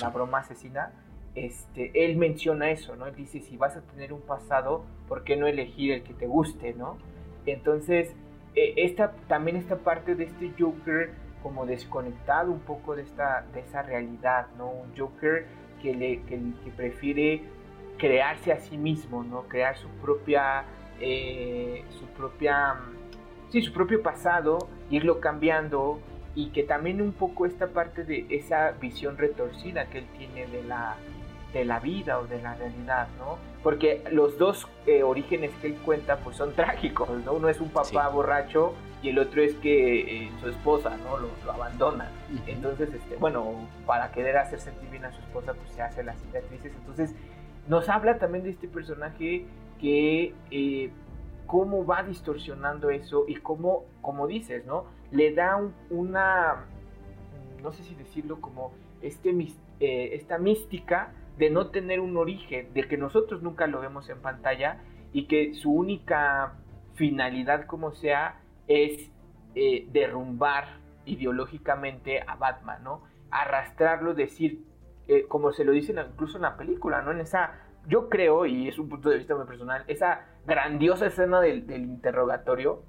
[0.00, 0.92] la broma asesina,
[1.34, 3.06] este, él menciona eso, ¿no?
[3.06, 6.26] Él dice, si vas a tener un pasado, ¿por qué no elegir el que te
[6.26, 6.96] guste, ¿no?
[7.46, 8.14] Entonces,
[8.54, 11.10] eh, esta, también esta parte de este Joker
[11.42, 14.70] como desconectado un poco de, esta, de esa realidad, ¿no?
[14.70, 15.46] Un Joker
[15.82, 16.40] que, le, que,
[16.76, 17.42] prefiere
[17.98, 19.42] crearse a sí mismo, ¿no?
[19.42, 20.64] Crear su propia,
[21.00, 22.76] eh, su propia,
[23.50, 25.98] sí, su propio pasado, irlo cambiando
[26.34, 30.62] y que también un poco esta parte de esa visión retorcida que él tiene de
[30.62, 30.96] la,
[31.54, 33.38] de la vida o de la realidad, ¿no?
[33.62, 37.32] Porque los dos eh, orígenes que él cuenta pues son trágicos, ¿no?
[37.32, 41.16] Uno es un papá borracho y el otro es que eh, su esposa, ¿no?
[41.18, 42.10] Lo, abandona.
[42.46, 46.18] Entonces, este, bueno, para querer hacer sentir bien a su esposa pues se hace las
[46.20, 46.72] cicatrices.
[46.74, 47.14] Entonces,
[47.68, 49.46] nos habla también de este personaje
[49.80, 50.90] que eh,
[51.46, 54.86] cómo va distorsionando eso y cómo, como dices, ¿no?
[55.12, 56.66] Le da una,
[57.62, 59.32] no sé si decirlo como este,
[59.78, 64.78] esta mística de no tener un origen, de que nosotros nunca lo vemos en pantalla
[65.12, 66.54] y que su única
[66.94, 69.10] finalidad como sea es
[69.54, 70.64] eh, derrumbar
[71.04, 73.02] ideológicamente a Batman, ¿no?
[73.30, 74.64] Arrastrarlo, decir,
[75.06, 77.10] eh, como se lo dicen incluso en la película, ¿no?
[77.10, 81.40] En esa, yo creo, y es un punto de vista muy personal, esa grandiosa escena
[81.40, 82.82] del, interrogatorio,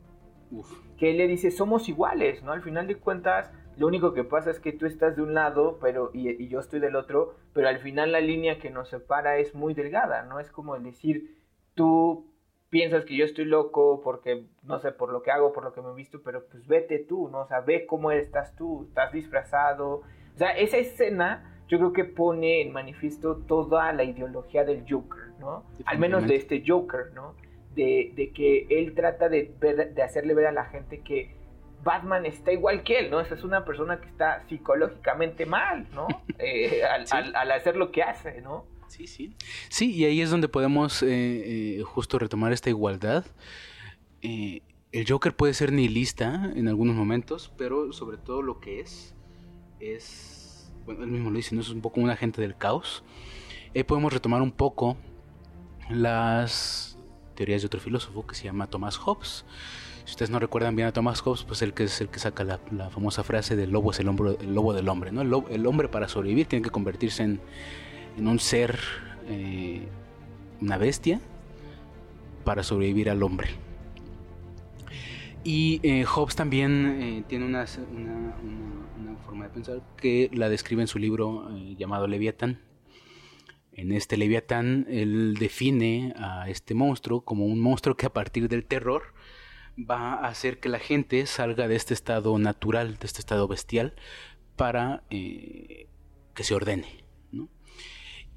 [0.98, 2.54] que él le dice, somos iguales, ¿no?
[2.54, 5.78] Al final de cuentas, lo único que pasa es que tú estás de un lado
[5.82, 9.54] pero y, yo estoy del otro, pero al final la línea que nos separa es
[9.54, 10.40] muy delgada, ¿no?
[10.40, 11.38] Es como decir,
[11.74, 12.32] tú
[12.70, 15.82] piensas que yo estoy loco porque, no sé, por lo que hago, por lo que
[15.82, 17.42] me he visto, pero pues vete tú, ¿no?
[17.42, 20.04] O sea, ve cómo estás tú, estás disfrazado.
[20.34, 25.30] O sea, esa escena yo creo que pone en manifiesto toda la ideología del Joker,
[25.40, 25.64] ¿no?
[25.86, 27.36] Al menos de este Joker, ¿no?
[27.76, 31.36] De, de que él trata de, de hacerle ver a la gente que
[31.86, 33.22] Batman está igual que él, ¿no?
[33.22, 36.08] Esa es una persona que está psicológicamente mal, ¿no?
[36.38, 38.66] Eh, al, hacer lo que hace, ¿no?
[38.90, 39.36] Sí, sí.
[39.70, 43.26] Sí, y ahí es donde podemos eh, eh, justo retomar esta igualdad.
[44.22, 49.16] el Joker puede ser nihilista en algunos momentos, pero sobre todo lo que es,
[49.80, 51.62] es, bueno, él mismo lo dice, ¿no?
[51.62, 53.04] Es un poco un agente del caos.
[53.88, 54.98] podemos retomar un poco
[55.90, 56.98] las
[57.36, 59.46] teorías de otro filósofo que se llama Thomas Hobbes
[60.06, 62.44] si ustedes no recuerdan bien a Thomas Hobbes, pues el que es el que saca
[62.44, 65.22] la, famosa frase del lobo es el, el lobo del hombre, ¿no?
[65.22, 67.40] El, hombre para sobrevivir tiene que convertirse en,
[68.20, 68.80] un ser,
[69.28, 69.88] eh,
[70.62, 71.20] una bestia,
[72.44, 73.50] para sobrevivir al hombre.
[75.44, 77.66] Y eh, Hobbes también eh, tiene una,
[79.26, 82.60] forma de pensar que la describe en su libro llamado Leviatán.
[83.72, 88.66] En este Leviatán él define a este monstruo como un monstruo que a partir del
[88.66, 89.16] terror
[89.78, 93.94] va a hacer que la gente salga de este estado natural, de este estado bestial,
[94.56, 95.88] para eh,
[96.34, 97.04] que se ordene.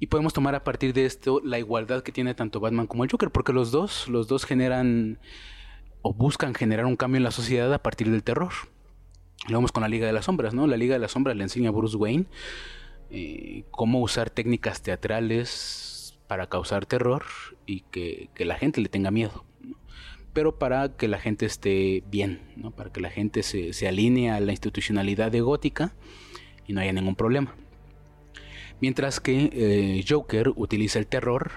[0.01, 3.11] Y podemos tomar a partir de esto la igualdad que tiene tanto Batman como el
[3.11, 5.19] Joker, porque los dos, los dos generan
[6.01, 8.53] o buscan generar un cambio en la sociedad a partir del terror.
[9.49, 10.67] Lo vemos con la Liga de las Sombras, ¿no?
[10.67, 12.27] La Liga de las Sombras le enseña a Bruce Wayne
[13.09, 17.25] eh, cómo usar técnicas teatrales para causar terror
[17.65, 19.43] y que, que la gente le tenga miedo
[20.33, 22.71] pero para que la gente esté bien, ¿no?
[22.71, 25.93] para que la gente se, se alinee a la institucionalidad de Gótica
[26.67, 27.55] y no haya ningún problema.
[28.81, 31.51] Mientras que eh, Joker utiliza el terror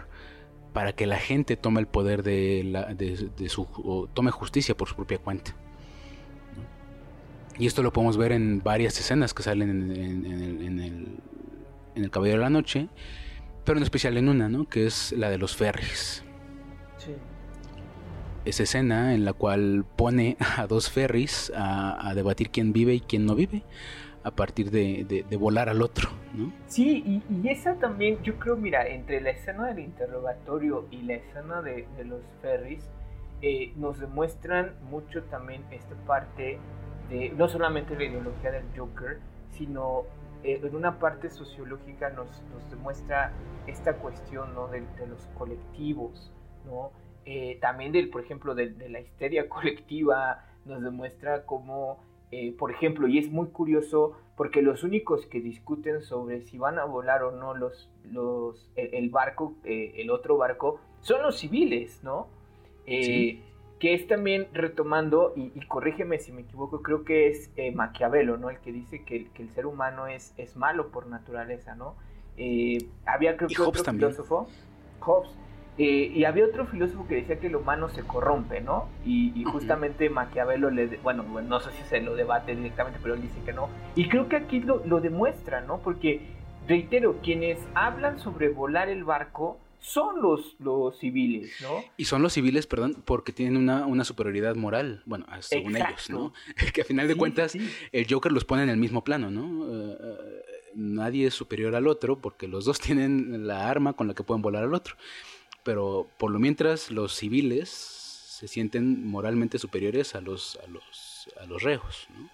[0.73, 4.97] para que la gente tome el poder de, la, de, su tome justicia por su
[4.97, 5.55] propia cuenta.
[7.59, 11.19] Y esto lo podemos ver en varias escenas que salen en, en, el,
[11.95, 12.89] en el Caballero de la Noche,
[13.65, 14.69] pero en especial en una, ¿no?
[14.69, 16.25] que es la de los ferries.
[18.45, 23.27] Esa escena en la cual pone a dos ferries a, debatir quién vive y quién
[23.27, 23.63] no vive
[24.25, 26.53] a partir de, volar al otro, ¿no?
[26.67, 31.61] Sí, y, esa también, yo creo, mira, entre la escena del interrogatorio y la escena
[31.63, 32.85] de, los ferries,
[33.41, 36.59] eh, nos demuestran mucho también esta parte
[37.11, 39.19] de, no solamente la ideología del Joker,
[39.51, 40.05] sino
[40.45, 42.29] eh, en una parte sociológica nos,
[42.71, 43.33] demuestra
[43.67, 44.69] esta cuestión, ¿no?
[44.69, 46.33] De los colectivos,
[46.65, 46.91] ¿no?
[47.25, 51.99] Eh, también del, por ejemplo, de, la histeria colectiva, nos demuestra cómo,
[52.31, 56.79] eh, por ejemplo, y es muy curioso porque los únicos que discuten sobre si van
[56.79, 62.01] a volar o no los, los, el, barco, eh, el otro barco, son los civiles,
[62.03, 62.29] ¿no?
[62.87, 68.49] Que es también retomando, y, corrígeme si me equivoco, creo que es Maquiavelo, ¿no?
[68.49, 71.97] El que dice que, que, el ser humano es, es malo por naturaleza, ¿no?
[73.05, 74.49] había creo que otro filósofo,
[75.01, 75.31] Hobbes,
[75.79, 78.89] eh, y había otro filósofo que decía que el humano se corrompe, ¿no?
[79.07, 83.41] Y, justamente Maquiavelo le, bueno, no sé si se lo debate directamente, pero él dice
[83.45, 83.69] que no.
[83.95, 85.79] Y creo que aquí lo, lo demuestra, ¿no?
[85.79, 86.21] Porque,
[86.69, 91.83] reitero, quienes hablan sobre volar el barco son los, los civiles, ¿no?
[91.97, 96.33] Y son los civiles, perdón, porque tienen una, una superioridad moral, bueno, según ellos, ¿no?
[96.73, 97.57] que a final de cuentas
[97.91, 99.67] el Joker los pone en el mismo plano, ¿no?
[99.67, 104.15] Eh, eh, nadie es superior al otro porque los dos tienen la arma con la
[104.15, 104.95] que pueden volar al otro
[105.63, 111.47] pero por lo mientras los civiles se sienten moralmente superiores a los, a los, a
[111.47, 112.09] los reos.
[112.17, 112.29] ¿no?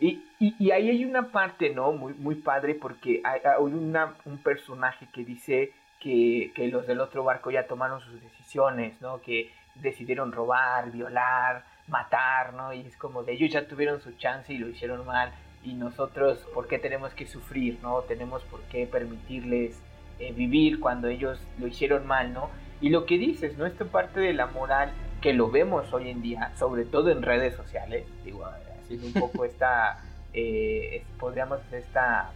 [0.00, 1.92] Y, y, ahí hay una parte, ¿no?
[1.92, 7.22] Muy, muy padre porque hay, una, un personaje que dice que, que, los del otro
[7.22, 9.20] barco ya tomaron sus decisiones, ¿no?
[9.20, 12.72] Que decidieron robar, violar, matar, ¿no?
[12.72, 15.34] Y es como de ellos ya tuvieron su chance y lo hicieron mal.
[15.62, 18.00] Y nosotros, ¿por qué tenemos que sufrir, ¿no?
[18.02, 19.82] Tenemos por qué permitirles
[20.20, 22.50] eh, vivir cuando ellos lo hicieron mal, ¿no?
[22.80, 23.66] Y lo que dices, ¿no?
[23.66, 27.54] Esta parte de la moral que lo vemos hoy en día, sobre todo en redes
[27.54, 28.44] sociales, digo,
[28.82, 30.02] haciendo un poco esta,
[30.34, 32.32] eh, podríamos esta,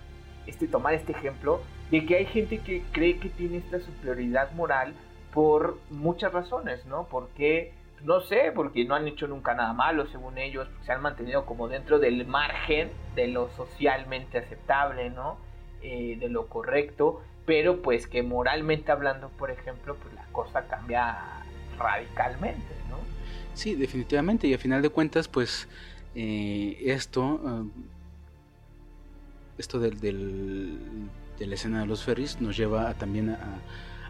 [0.47, 4.95] este, tomar este ejemplo, de que hay gente que cree que tiene esta superioridad moral
[5.33, 7.07] por muchas razones, ¿no?
[7.11, 11.45] Porque, no sé, porque no han hecho nunca nada malo, según ellos, se han mantenido
[11.45, 15.37] como dentro del margen de lo socialmente aceptable, ¿no?
[15.83, 21.19] Eh, de lo correcto, pero pues que moralmente hablando, por ejemplo, pues la cosa cambia
[21.79, 22.99] radicalmente, ¿no?
[23.55, 25.69] Sí, definitivamente, y a final de cuentas, pues
[26.15, 27.69] eh, esto,
[29.59, 30.79] esto del, del,
[31.39, 33.61] de la escena de los ferries nos lleva también a,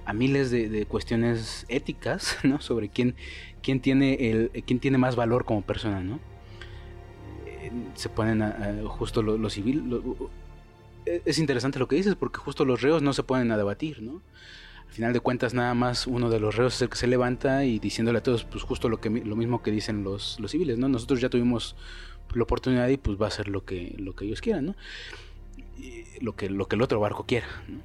[0.07, 2.61] a miles de, cuestiones éticas, ¿no?
[2.61, 3.15] Sobre quién,
[3.63, 6.21] quién, tiene el, quién tiene más valor como persona, ¿no?
[7.47, 9.93] Eh, se ponen a, justo lo, civil.
[9.93, 10.44] E,
[11.07, 14.23] es interesante lo que dices porque justo los reos no se ponen a debatir, ¿no?
[14.87, 17.65] Al final de cuentas nada más uno de los reos es el que se levanta
[17.65, 20.79] y diciéndole a todos pues justo lo que lo mismo que dicen los, los civiles,
[20.79, 20.89] ¿no?
[20.89, 21.77] Nosotros ya tuvimos
[22.35, 24.77] la oportunidad y pues va a ser lo que lo que ellos quieran, ¿no?
[26.21, 27.81] lo que lo que el otro barco quiera, ¿no?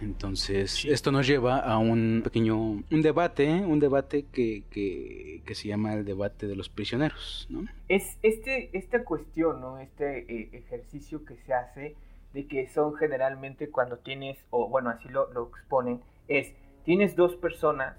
[0.00, 5.92] Entonces, esto nos lleva a un pequeño un debate, un debate que, que, se llama
[5.92, 7.66] el debate de los prisioneros, ¿no?
[7.88, 9.78] Es este, esta cuestión, ¿no?
[9.78, 11.96] Este eh, ejercicio que se hace
[12.32, 17.36] de que son generalmente cuando tienes, o bueno, así lo, lo exponen, es, tienes dos
[17.36, 17.96] personas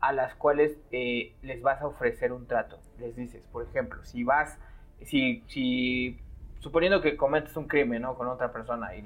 [0.00, 2.78] a las cuales eh, les vas a ofrecer un trato.
[2.98, 4.58] Les dices, por ejemplo, si vas,
[5.02, 6.18] si, si
[6.60, 8.16] suponiendo que cometes un crimen, ¿no?
[8.16, 9.04] Con otra persona y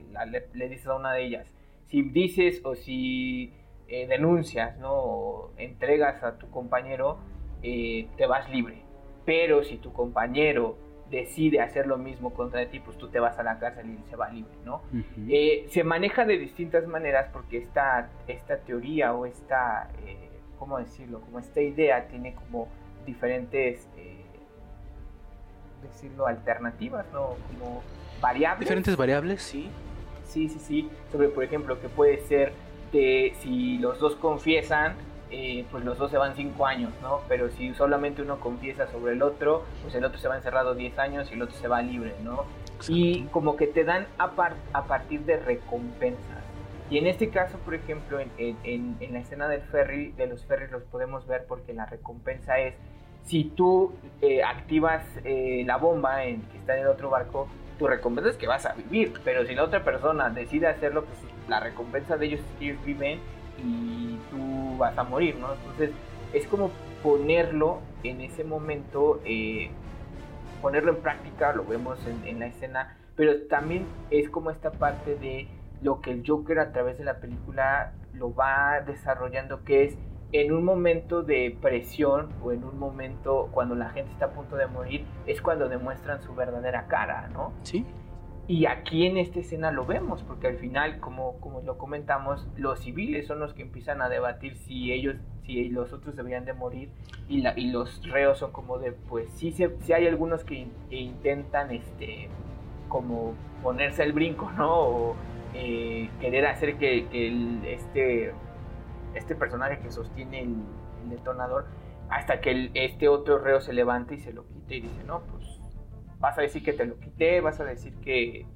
[0.55, 1.47] le dices a una de ellas,
[1.89, 3.53] si dices o si
[3.89, 4.93] eh, denuncias, ¿no?
[4.93, 7.19] O entregas a tu compañero,
[7.63, 8.83] eh, te vas libre.
[9.25, 10.77] Pero si tu compañero
[11.13, 14.17] decide hacer lo mismo contra ti, pues tú te vas a la cárcel y se
[14.17, 14.83] va libre, ¿no?
[15.29, 19.91] Eh, se maneja de distintas maneras porque esta, esta teoría o esta,
[20.59, 21.21] ¿cómo decirlo?
[21.21, 22.67] Como esta idea tiene como
[23.07, 23.87] diferentes,
[25.83, 27.37] decirlo, alternativas, ¿no?
[27.53, 27.83] Como
[28.21, 28.61] variables.
[28.61, 29.69] Diferentes variables, sí.
[30.25, 30.91] Sí, sí, sí.
[31.11, 32.53] Sobre, por ejemplo, que puede ser
[32.93, 34.95] de si los dos confiesan,
[35.33, 37.23] eh, pues los dos se van 5 años, ¿no?
[37.27, 40.99] Pero si solamente uno confiesa sobre el otro, pues el otro se va encerrado 10
[40.99, 42.45] años y el otro se va libre, ¿no?
[42.89, 44.31] Y como que te dan a,
[44.73, 46.43] a partir de recompensas.
[46.91, 50.45] Y en este caso, por ejemplo, en, en, en, la escena del ferry, de los
[50.45, 52.75] ferries los podemos ver porque la recompensa es
[53.25, 57.87] si tú eh, activas eh, la bomba en, que está en el otro barco, tu
[57.87, 61.19] recompensa es que vas a vivir, pero si la otra persona decide hacerlo, pues
[61.49, 63.21] la recompensa de ellos es que ellos viven
[63.59, 65.53] y tú vas a morir, ¿no?
[65.55, 65.91] Entonces
[66.33, 66.71] es como
[67.03, 69.71] ponerlo en ese momento, eh,
[70.61, 75.17] ponerlo en práctica, lo vemos en, en la escena, pero también es como esta parte
[75.17, 75.49] de
[75.83, 79.97] lo que el Joker a través de la película lo va desarrollando, que es
[80.33, 84.57] en un momento de presión o en un momento cuando la gente está a punto
[84.57, 87.53] de morir, es cuando demuestran su verdadera cara, ¿no?
[87.63, 87.85] Sí.
[88.49, 92.81] Y aquí en esta escena lo vemos, porque al final, como, como lo comentamos, los
[92.81, 96.91] civiles son los que empiezan a debatir si ellos, si los otros deberían de morir,
[97.29, 101.71] y, la, y los reos son como de, pues sí, sí hay algunos que, intentan,
[101.71, 102.29] este,
[102.89, 104.75] como ponerse el brinco, ¿no?
[104.75, 105.17] O
[105.55, 108.33] eh, querer hacer que, que este
[109.15, 110.57] este personaje que sostiene el,
[111.11, 111.67] detonador,
[112.11, 115.52] hasta que este otro reo se levanta y se lo quite y dice, no, pues
[116.23, 118.47] vas a decir que te lo quité, vas a decir que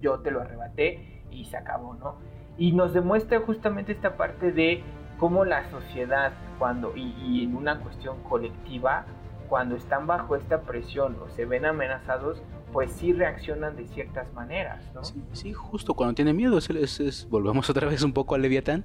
[0.00, 2.16] yo te lo arrebaté y se acabó, ¿no?
[2.58, 4.82] Y nos demuestra justamente esta parte de
[5.18, 9.06] cómo la sociedad, cuando, y, y en una cuestión colectiva,
[9.48, 14.82] cuando están bajo esta presión o se ven amenazados, pues sí reaccionan de ciertas maneras,
[14.94, 15.02] ¿no?
[15.32, 18.84] Sí, justo cuando tiene miedo, es, volvemos otra vez un poco a Leviatán,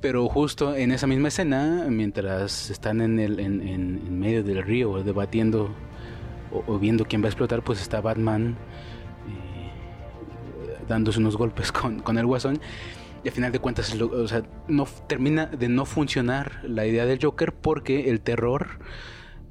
[0.00, 5.74] pero justo en esa misma escena, mientras están en, el, en, medio del río debatiendo
[6.52, 8.56] o, viendo quién va a explotar, pues está Batman
[9.28, 12.60] eh, dándose unos golpes con, con el guasón.
[13.24, 13.96] Y al final de cuentas,
[14.66, 18.80] no termina de no funcionar la idea del Joker porque el terror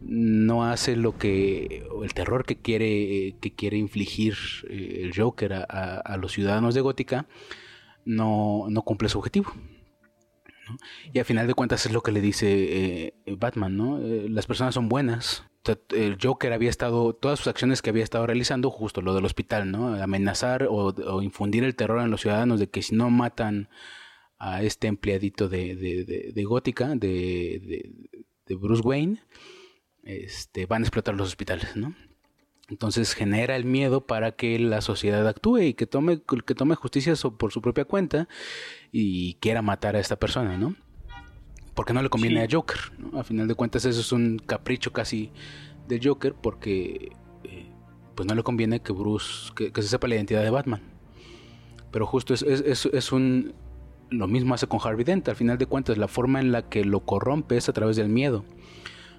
[0.02, 4.36] no hace lo que el terror que quiere que quiere infligir
[4.68, 7.28] eh, el Joker a, los ciudadanos de Gótica
[8.04, 9.54] no, no cumple su objetivo
[11.14, 14.48] y al final de cuentas es lo que le dice eh, Batman no eh, las
[14.48, 15.44] personas son buenas
[15.90, 19.72] el Joker había estado todas sus acciones que había estado realizando justo lo del hospital
[19.72, 23.70] no amenazar o, infundir el terror en los ciudadanos de que si no matan
[24.40, 27.92] a este empleadito de, de, de Gótica de,
[28.48, 29.22] de Bruce Wayne
[30.04, 31.96] este, van a explotar los hospitales, ¿no?
[32.70, 37.14] Entonces genera el miedo para que la sociedad actúe y que tome, que tome justicia
[37.38, 38.30] por su propia cuenta
[38.92, 40.76] y quiera matar a esta persona, ¿no?
[41.82, 43.20] Porque no le conviene a Joker, ¿no?
[43.20, 45.32] A final de cuentas eso es un capricho casi
[45.88, 47.12] de Joker porque
[47.44, 47.72] eh,
[48.14, 50.84] pues no le conviene que Bruce, que, se sepa la identidad de Batman.
[51.92, 53.56] Pero justo es, es, es, un...
[54.12, 56.86] Lo mismo hace con Harvey Dent, al final de cuentas la forma en la que
[56.86, 58.46] lo corrompe es a través del miedo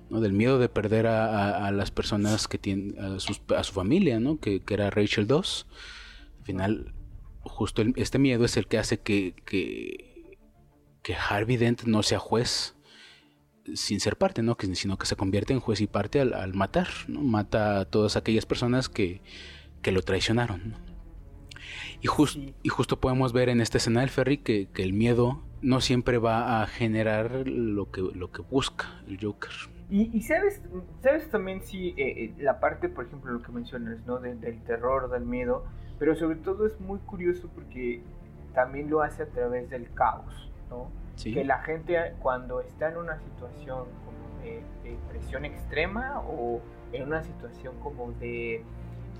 [0.08, 4.38] del miedo de perder a, las personas que tienen, a, su familia, ¿no?
[4.38, 5.66] que, era Rachel 2.
[6.38, 6.94] Al final,
[7.40, 10.11] justo este miedo es el que hace que, que,
[11.02, 12.74] que, Harvey Dent no sea juez
[13.74, 14.56] sin ser parte, ¿no?
[14.56, 17.20] Que, sino que se convierte en juez y parte al, matar, ¿no?
[17.22, 19.20] mata a todas aquellas personas que,
[19.82, 20.74] que lo traicionaron.
[22.00, 26.62] Y, justo podemos ver en esta escena del ferry que, el miedo no siempre va
[26.62, 29.52] a generar lo que, lo que busca el Joker.
[29.88, 30.62] Y, sabes,
[31.02, 34.18] sabes también si eh, eh, la parte, por ejemplo, lo que mencionas, ¿no?
[34.18, 35.64] del terror, del miedo,
[35.98, 38.02] pero sobre todo es muy curioso porque
[38.54, 40.90] también lo hace a través del caos, ¿no?
[41.22, 44.62] Que la gente cuando está en una situación como de,
[45.08, 46.60] presión extrema o
[46.92, 48.64] en una situación como de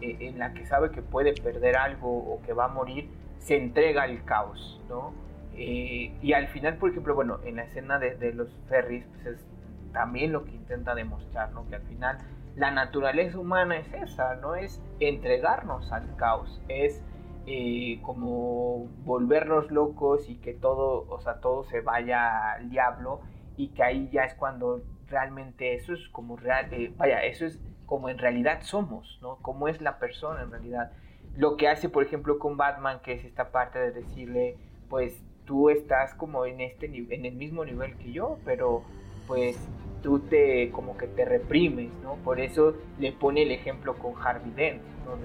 [0.01, 3.57] eh, en la que sabe que puede perder algo o que va a morir, se
[3.57, 5.13] entrega al caos, ¿no?
[5.55, 9.47] y al final, por ejemplo, bueno, en la escena de, de los ferries, pues es
[9.93, 11.69] también lo que intenta demostrar, ¿no?
[11.69, 12.19] Que al final
[12.57, 17.03] la naturaleza humana es esa, no es entregarnos al caos, es
[17.47, 23.21] eh, como volvernos locos y que todo, o sea, todo se vaya al diablo
[23.57, 27.61] y que ahí ya es cuando realmente eso es como real, eh, vaya, eso es
[27.87, 29.37] como en realidad somos, ¿no?
[29.43, 30.93] Como es la persona en realidad.
[31.37, 34.57] Lo que hace, por ejemplo, con Batman, que es esta parte de decirle,
[34.89, 38.83] pues tú estás como en este en el mismo nivel que yo, pero
[39.27, 39.59] pues
[40.03, 42.17] tú te como que te reprimes, ¿no?
[42.17, 45.17] Por eso le pone el ejemplo con Harvey Dent, ¿no?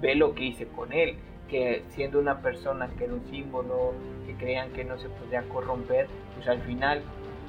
[0.00, 1.16] Ve lo que hice con él,
[1.50, 3.92] que siendo una persona que era un símbolo,
[4.26, 7.02] que creían que no se podía corromper, pues al final,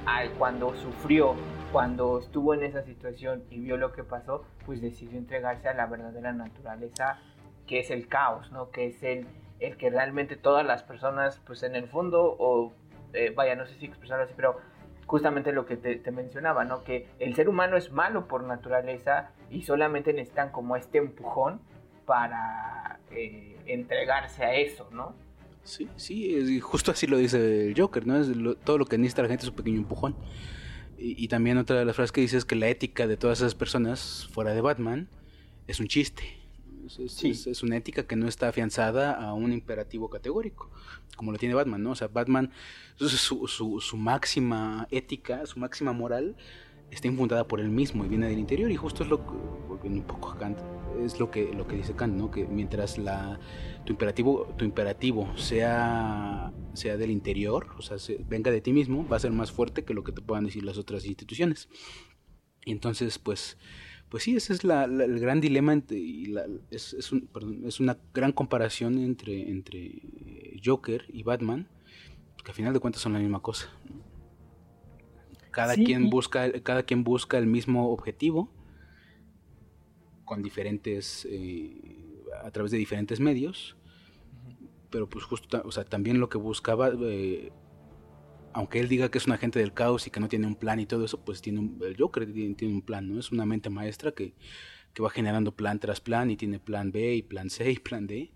[0.04, 1.34] al, cuando sufrió,
[1.70, 5.86] cuando estuvo en esa situación y vio lo que pasó, pues decidió entregarse a la
[5.86, 7.18] verdadera naturaleza,
[7.66, 8.70] que es el caos, ¿no?
[8.70, 9.26] Que es el,
[9.60, 12.72] el que realmente todas las personas, pues en el fondo, o
[13.12, 14.56] eh, vaya, no sé si expresarlo así, pero
[15.06, 16.84] justamente lo que te, mencionaba, ¿no?
[16.84, 21.60] Que el ser humano es malo por naturaleza y solamente necesitan como este empujón
[22.06, 25.14] para eh, entregarse a eso, ¿no?
[25.64, 28.20] Sí, sí, justo así lo dice el Joker, ¿no?
[28.20, 28.28] Es
[28.64, 30.16] todo lo que necesita la gente es un pequeño empujón.
[30.98, 33.40] Y, y, también otra de las frases que dice es que la ética de todas
[33.40, 35.08] esas personas fuera de Batman
[35.66, 36.42] es un chiste.
[36.98, 40.70] Es, una ética que no está afianzada a un imperativo categórico,
[41.16, 41.92] como lo tiene Batman, ¿no?
[41.92, 42.50] O sea, Batman,
[42.96, 46.36] su, su, su máxima ética, su máxima moral,
[46.92, 50.02] está infundada por él mismo y viene del interior y justo es lo que, un
[50.02, 50.58] poco Kant,
[51.02, 52.30] es lo que, lo que dice Kant, ¿no?
[52.30, 53.40] Que mientras la,
[53.84, 57.96] tu imperativo, tu imperativo sea, sea del interior, o sea,
[58.28, 60.64] venga de ti mismo, va a ser más fuerte que lo que te puedan decir
[60.64, 61.68] las otras instituciones.
[62.64, 63.56] Y entonces, pues,
[64.10, 66.34] pues sí, ese es el gran dilema y
[66.70, 70.02] es, es, una gran comparación entre, entre
[70.62, 71.68] Joker y Batman,
[72.44, 73.70] que al final de cuentas son la misma cosa.
[75.52, 78.50] Cada, quien busca, cada quien busca el mismo objetivo
[80.24, 83.76] con diferentes, eh, a través de diferentes medios,
[84.90, 87.52] pero pues justo, o sea, también lo que buscaba eh,
[88.54, 90.80] aunque él diga que es un agente del caos y que no tiene un plan
[90.80, 93.18] y todo eso, pues tiene un, el Joker tiene, tiene un plan, ¿no?
[93.18, 94.34] Es una mente maestra que,
[94.92, 98.06] que, va generando plan tras plan y tiene plan B y plan C y plan
[98.06, 98.30] D, de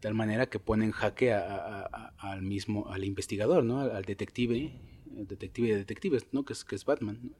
[0.00, 3.80] tal manera que pone en jaque al mismo, al investigador, ¿no?
[3.80, 4.72] Al, detective,
[5.16, 6.44] detective de detectives, ¿no?
[6.44, 7.32] Que es, que es Batman.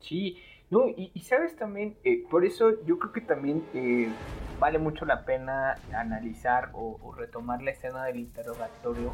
[0.00, 0.38] Sí,
[0.70, 4.08] no, y, sabes también, eh, por eso yo creo que también eh,
[4.58, 9.12] vale mucho la pena analizar o, o retomar la escena del interrogatorio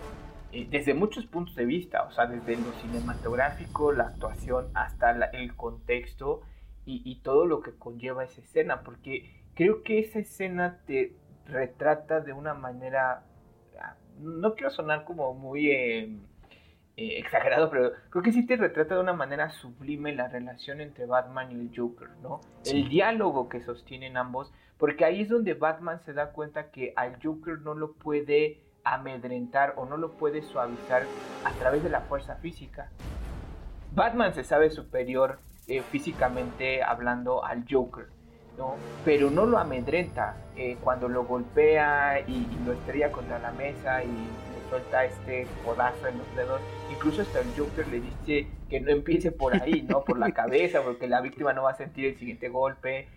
[0.53, 5.55] eh, desde muchos puntos de vista, o sea, desde lo cinematográfico, la actuación, hasta el
[5.57, 6.43] contexto
[6.89, 11.17] y, todo lo que conlleva esa escena, porque creo que esa escena te
[11.47, 13.25] retrata de una manera,
[13.81, 16.21] ah, no quiero sonar como muy em,
[16.97, 21.05] eh, exagerado, pero creo que sí te retrata de una manera sublime la relación entre
[21.05, 22.41] Batman y el Joker, ¿no?
[22.65, 27.23] El diálogo que sostienen ambos, porque ahí es donde Batman se da cuenta que al
[27.23, 31.03] Joker no lo puede amedrentar o no lo puede suavizar
[31.45, 32.91] a través de la fuerza física.
[33.93, 38.07] Batman se sabe superior eh, físicamente hablando al Joker,
[38.57, 38.77] ¿no?
[39.05, 44.29] pero no lo amedrenta eh, cuando lo golpea y, lo estrella contra la mesa y
[44.69, 46.61] suelta este codazo en los dedos.
[46.93, 50.05] Incluso hasta el Joker le dice que no empiece por ahí, ¿no?
[50.05, 53.09] por la cabeza, porque la víctima no va a sentir el siguiente golpe.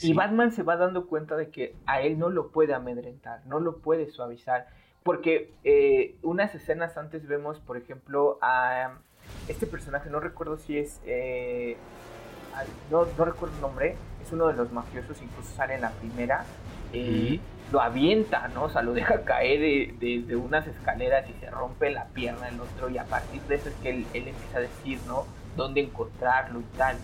[0.00, 3.60] Y Batman se va dando cuenta de que a él no lo puede amedrentar, no
[3.60, 4.66] lo puede suavizar.
[5.02, 8.98] Porque eh, unas escenas antes vemos, por ejemplo, a
[9.48, 11.00] este personaje, no recuerdo si es...
[11.04, 11.76] Eh,
[12.90, 16.44] no, recuerdo el nombre, es uno de los mafiosos, incluso sale en la primera.
[16.92, 17.40] Eh,
[17.70, 18.64] lo avienta, ¿no?
[18.64, 22.90] O sea, lo deja caer desde unas escaleras y se rompe la pierna el otro.
[22.90, 25.24] Y a partir de eso es que él, él empieza a decir, ¿no?
[25.56, 26.96] Dónde encontrarlo y tal.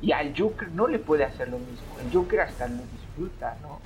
[0.00, 1.86] Y al Joker no le puede hacer lo mismo.
[2.02, 3.80] El Joker hasta lo disfruta, ¿no?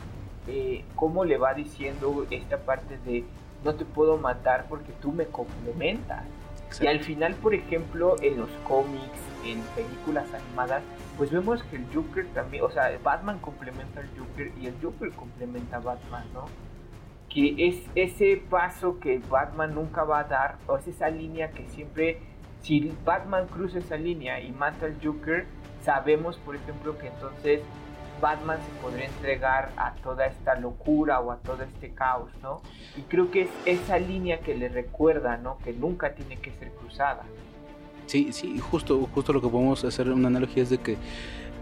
[0.46, 3.24] Eh, cómo le va diciendo esta parte de
[3.64, 6.24] no te puedo matar porque tú me complementas.
[6.80, 10.82] Y al final, por ejemplo, en los cómics, en películas animadas,
[11.16, 15.10] pues vemos que el Joker también, o sea, Batman complementa al Joker y el Joker
[15.12, 16.46] complementa a Batman, ¿no?
[17.28, 21.66] que es ese paso que Batman nunca va a dar, o es esa línea que
[21.68, 22.20] siempre,
[22.62, 25.46] si Batman cruza esa línea y mata al Joker,
[25.82, 27.60] sabemos, por ejemplo, que entonces
[28.20, 32.60] Batman se podría entregar a toda esta locura o a todo este caos, ¿no?
[32.96, 35.58] Y creo que es esa línea que le recuerda, ¿no?
[35.58, 37.24] Que nunca tiene que ser cruzada.
[38.06, 40.96] Sí, sí, justo, justo lo que podemos hacer una analogía es de que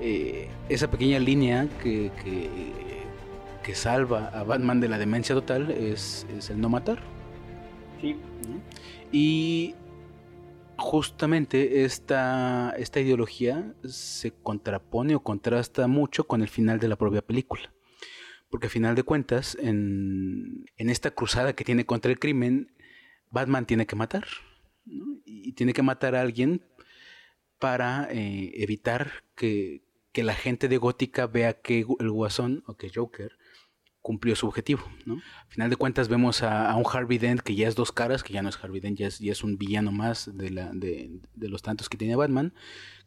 [0.01, 6.51] eh, esa pequeña línea que, que, salva a Batman de la demencia total es, es
[6.51, 6.99] el no matar.
[8.01, 8.17] Sí.
[9.11, 9.75] Y
[10.77, 17.23] justamente esta, esta ideología se contrapone o contrasta mucho con el final de la propia
[17.23, 17.73] película.
[18.51, 22.73] Porque a final de cuentas, en, esta cruzada que tiene contra el crimen,
[23.31, 24.27] Batman tiene que matar.
[25.25, 26.63] Y tiene que matar a alguien
[27.59, 32.91] para eh, evitar que, que, la gente de Gótica vea que el Guasón o que
[32.95, 33.37] Joker
[34.07, 35.15] cumplió su objetivo, ¿no?
[35.15, 38.33] Al final de cuentas vemos a, un Harvey Dent que ya es dos caras, que
[38.33, 42.15] ya no es Harvey Dent, ya es, un villano más de, los tantos que tiene
[42.15, 42.55] Batman.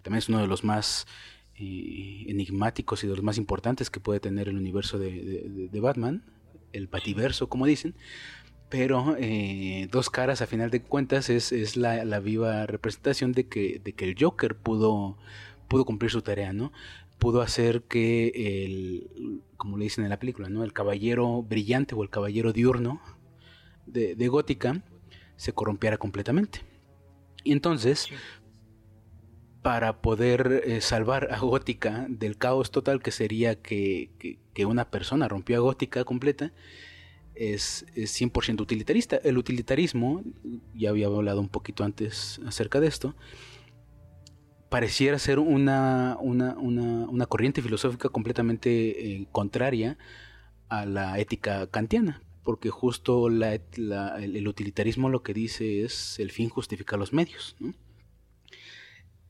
[0.01, 1.07] También es uno de los más
[1.55, 6.21] eh, enigmáticos y de los más importantes que puede tener el universo de, Batman,
[6.73, 7.95] el Bativerso, como dicen.
[8.67, 14.15] Pero eh, dos caras, a final de cuentas, es, la, viva representación de que, el
[14.19, 15.15] Joker pudo
[15.85, 16.73] cumplir su tarea, ¿no?
[17.19, 20.63] Pudo hacer que el, como le dicen en la película, ¿no?
[20.63, 23.01] El caballero brillante o el caballero diurno
[23.85, 24.83] de, Gótica
[25.35, 26.61] se corrompiera completamente.
[27.43, 28.07] Y entonces,
[29.61, 35.57] para poder eh, salvar a Gótica del caos total que sería que, una persona rompió
[35.57, 36.51] a Gótica completa,
[37.35, 39.17] es, es 100% utilitarista.
[39.17, 40.23] El utilitarismo,
[40.73, 43.15] ya había hablado un poquito antes acerca de esto,
[44.69, 48.69] pareciera ser una, una, corriente filosófica completamente
[49.13, 49.97] eh, contraria
[50.69, 56.97] a la ética kantiana, porque justo el, utilitarismo lo que dice es el fin justifica
[56.97, 57.55] los medios.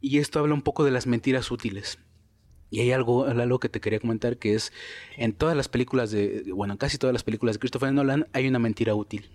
[0.01, 1.99] Y esto habla un poco de las mentiras útiles.
[2.71, 4.71] Y hay algo, algo que te quería comentar que es
[5.17, 8.47] en todas las películas de, bueno, en casi todas las películas de Christopher Nolan hay
[8.47, 9.27] una mentira útil.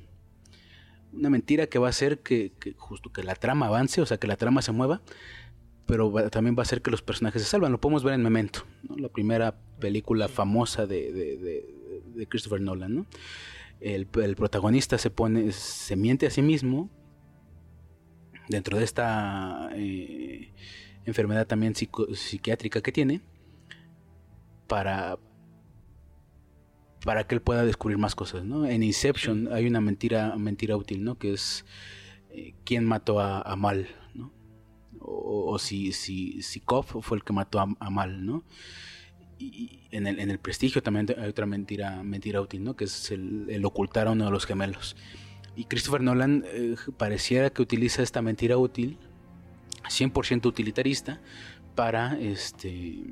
[1.12, 4.26] Una mentira que va a hacer que justo que la trama avance, o sea, que
[4.26, 5.00] la trama se mueva,
[5.86, 7.72] pero también va a hacer que los personajes se salvan.
[7.72, 8.64] Lo podemos ver en Memento,
[8.96, 13.06] la primera película famosa de, Christopher Nolan.
[13.80, 16.88] El, protagonista se pone, se miente a sí mismo
[18.48, 20.52] dentro de esta eh,
[21.04, 23.20] enfermedad también psiquiátrica que tiene
[24.66, 25.18] para
[27.04, 28.64] para que él pueda descubrir más cosas, ¿no?
[28.64, 31.18] En Inception hay una mentira mentira útil, ¿no?
[31.18, 31.66] Que es
[32.30, 33.88] eh, quién mató a Mal,
[35.06, 36.62] o, si, si, si
[37.00, 38.44] fue el que mató a, Mal, ¿no?
[39.38, 42.76] Y en el, en el, prestigio también hay otra mentira, mentira útil, ¿no?
[42.76, 44.96] Que es el, ocultar a uno de los gemelos.
[45.56, 48.98] Y Christopher Nolan eh, pareciera que utiliza esta mentira útil,
[49.88, 51.20] 100% utilitarista,
[51.74, 53.02] para este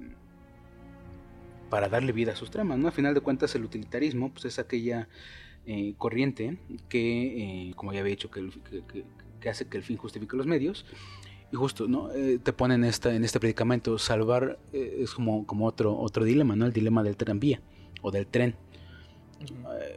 [1.69, 2.89] para darle vida a sus tramas, ¿no?
[2.89, 5.09] A final de cuentas el utilitarismo pues es aquella
[5.65, 6.59] eh, corriente
[6.91, 8.51] que, eh, como ya había dicho, que,
[9.41, 10.85] que, hace que el fin justifique los medios
[11.53, 12.11] y justo, ¿no?
[12.13, 16.57] Eh, te ponen esta, en este predicamento, salvar eh, es como, como otro, otro dilema,
[16.57, 16.65] ¿no?
[16.65, 17.61] El dilema del tranvía
[18.01, 18.57] o del tren.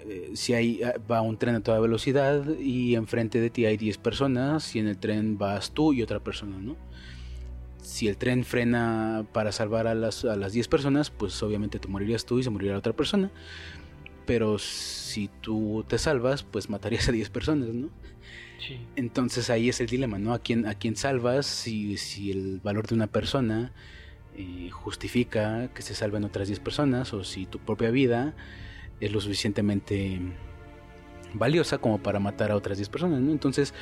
[0.06, 3.98] Eh, si hay, va un tren a toda velocidad y enfrente de ti hay 10
[4.00, 6.76] personas y en el tren vas tú y otra persona, ¿no?
[7.82, 11.88] Si el tren frena para salvar a las, a las 10 personas, pues obviamente te
[11.88, 13.32] morirías tú y se moriría la otra persona.
[14.26, 17.90] Pero si tú te salvas, pues matarías a 10 personas, ¿no?
[18.96, 20.34] Entonces ahí es el dilema, ¿no?
[20.34, 23.72] ¿A quién, a quién salvas si, si el valor de una persona
[24.38, 28.34] eh, justifica que se salven otras 10 personas o si tu propia vida
[29.00, 30.20] es lo suficientemente
[31.34, 33.32] valiosa como para matar a otras 10 personas, ¿no?
[33.32, 33.74] Entonces,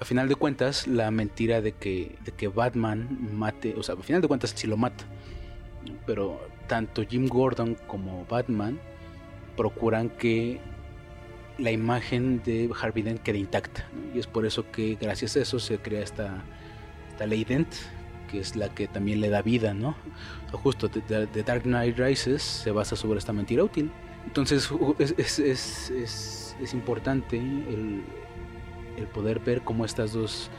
[0.00, 4.02] a final de cuentas, la mentira de que, de que Batman mate, o sea, a
[4.02, 5.04] final de cuentas sí lo mata,
[6.06, 8.80] pero tanto Jim Gordon como Batman
[9.56, 10.60] procuran que
[11.58, 13.86] la imagen de Harvey queda intacta.
[14.14, 16.42] Y es por eso que gracias a eso se crea esta,
[17.10, 17.68] esta ley Dent,
[18.30, 19.94] que es la que también le da vida, ¿no?
[20.52, 23.90] justo The, Dark Knight Rises se basa sobre esta mentira útil.
[24.26, 25.38] Entonces es, es,
[25.90, 28.02] es, es importante el,
[28.96, 30.50] el, poder ver cómo estas dos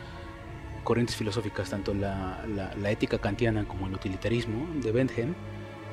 [0.83, 5.33] corrientes filosóficas, tanto la, la, ética kantiana como el utilitarismo de Bentham,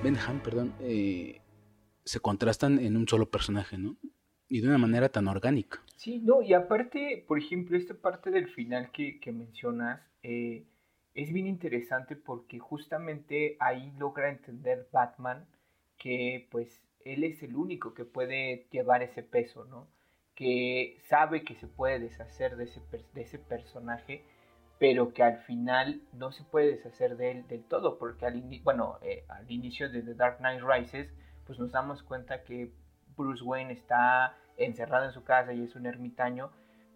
[0.02, 1.39] Bentham perdón, eh,
[2.10, 3.96] se contrastan en un solo personaje, ¿no?
[4.48, 5.80] Y de una manera tan orgánica.
[5.94, 10.66] Sí, no, y aparte, por ejemplo, esta parte del final que, mencionas eh,
[11.14, 15.46] es bien interesante porque justamente ahí logra entender Batman
[15.98, 19.86] que pues él es el único que puede llevar ese peso, ¿no?
[20.34, 22.80] que sabe que se puede deshacer de ese,
[23.12, 24.24] de ese personaje,
[24.78, 28.98] pero que al final no se puede deshacer de él del todo, porque al, bueno,
[29.02, 31.12] eh, al inicio de The Dark Knight Rises,
[31.50, 32.70] pues nos damos cuenta que
[33.16, 36.52] Bruce Wayne está encerrado en su casa y es un ermitaño,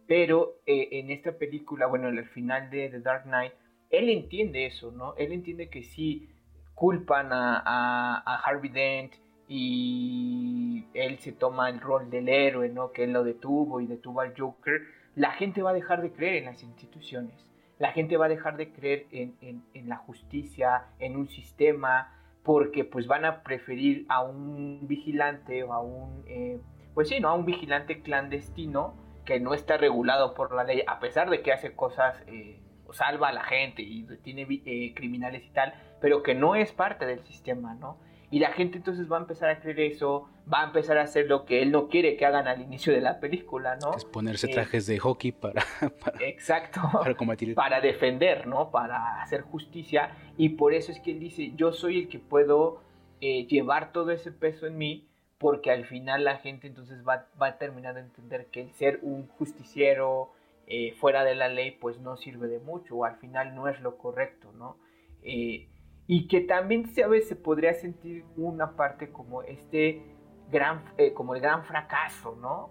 [0.07, 3.53] pero eh, en esta película, bueno, al final de The Dark Knight,
[3.91, 5.17] él entiende eso, ¿no?
[5.17, 6.29] Él entiende que si
[6.73, 9.15] culpan a, a, Harvey Dent
[9.49, 12.93] y él se toma el rol del héroe, ¿no?
[12.93, 14.83] Que él lo detuvo y detuvo al Joker,
[15.17, 17.45] la gente va a dejar de creer en las instituciones.
[17.81, 22.85] La gente va a dejar de creer en, en, la justicia, en un sistema, porque
[22.85, 26.61] pues van a preferir a un vigilante o a un, eh,
[26.93, 27.31] pues sí, ¿no?
[27.31, 31.53] A un vigilante clandestino que no está regulado por la ley, a pesar de que
[31.53, 32.61] hace cosas, eh,
[32.93, 37.07] salva a la gente y tiene eh, criminales y tal, pero que no es parte
[37.07, 37.99] del sistema, ¿no?
[38.35, 41.29] Y la gente entonces va a empezar a creer eso, va a empezar a hacer
[41.29, 43.95] lo que él no quiere que hagan al inicio de la película, ¿no?
[43.95, 45.63] Es ponerse eh, trajes de hockey para,
[46.19, 47.55] exacto, para combatir.
[47.55, 48.73] Para defender, ¿no?
[48.73, 50.17] Para hacer justicia.
[50.37, 52.83] Y por eso es que él dice, yo soy el que puedo
[53.21, 55.07] llevar todo ese peso en mí
[55.39, 58.99] porque al final la gente entonces va, va a terminar de entender que el ser
[59.03, 60.33] un justiciero
[60.67, 63.81] eh, fuera de la ley pues no sirve de mucho o al final no es
[63.81, 64.77] lo correcto, ¿no?
[65.23, 65.69] Eh,
[66.07, 70.03] y que también veces se podría sentir una parte como este
[70.51, 72.71] gran, eh, como el gran fracaso, ¿no?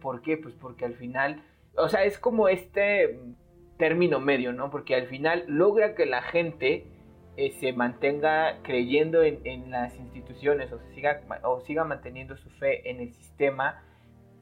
[0.00, 0.36] ¿Por qué?
[0.36, 1.42] Pues porque al final,
[1.76, 3.18] o sea, es como este
[3.76, 4.70] término medio, ¿no?
[4.70, 6.86] Porque al final logra que la gente
[7.36, 13.00] eh, se mantenga creyendo en, las instituciones o, siga, o siga manteniendo su fe en
[13.00, 13.80] el sistema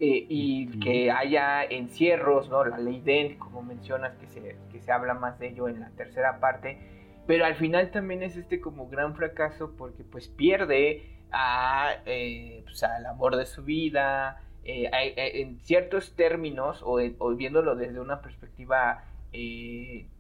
[0.01, 2.65] eh, y que haya encierros, ¿no?
[2.65, 5.91] La ley Dent, como mencionas, que se, que se habla más de ello en la
[5.91, 6.79] tercera parte,
[7.27, 12.83] pero al final también es este como gran fracaso porque pues pierde a, eh, pues,
[12.83, 19.05] al amor de su vida, en ciertos términos, o, o, viéndolo desde una perspectiva,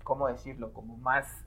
[0.04, 0.72] ¿cómo decirlo?
[0.72, 1.46] Como más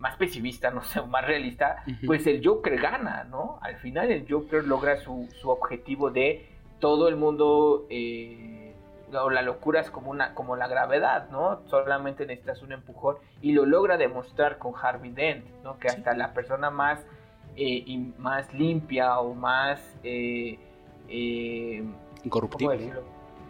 [0.00, 3.58] más pesimista, no sé, más realista, pues el Joker gana, ¿no?
[3.60, 6.46] Al final el Joker logra su, objetivo de
[6.80, 8.59] todo el mundo, eh,
[9.12, 11.60] o la locura es como, una, como la gravedad, ¿no?
[11.66, 15.78] Solamente necesitas un empujón y lo logra demostrar con Harvey Dent, ¿no?
[15.78, 17.00] Que hasta la persona más,
[17.56, 19.80] eh, y más limpia o más...
[20.02, 20.58] Eh,
[22.24, 22.92] incorruptible.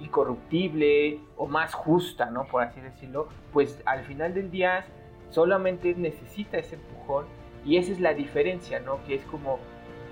[0.01, 2.45] Incorruptible o más justa, ¿no?
[2.45, 4.87] Por así decirlo, pues al final del día
[5.31, 7.27] solamente necesita ese empujón
[7.65, 9.03] y esa es la diferencia, ¿no?
[9.05, 9.59] Que es como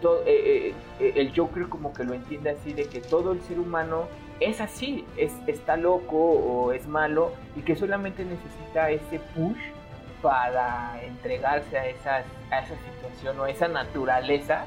[0.01, 3.41] todo, eh, eh, eh, el Joker como que lo entiende así de que todo el
[3.43, 4.07] ser humano
[4.41, 9.59] es así, es, está loco o es malo y que solamente necesita ese push
[10.23, 14.67] para entregarse a, esas, a esa situación o a esa naturaleza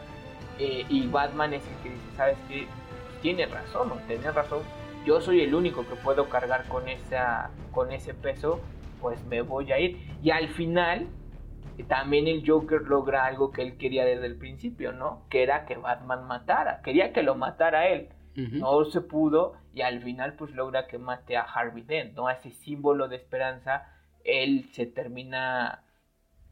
[0.59, 2.67] y Batman es el que dice, ¿sabes qué?
[3.22, 3.95] Tiene razón, ¿no?
[4.07, 4.59] Tiene razón.
[5.05, 8.61] Yo soy el único que puedo cargar con, esa, con ese peso
[9.01, 9.97] pues me voy a ir.
[10.24, 11.07] Y al final,
[11.88, 15.24] también el Joker logra algo que él quería desde el principio, ¿no?
[15.30, 16.82] Que era que Batman matara.
[16.84, 18.09] Quería que lo matara él.
[18.36, 22.29] No se pudo y al final pues logra que mate a Harvey Dent, ¿no?
[22.29, 25.84] Ese símbolo de esperanza, él se termina,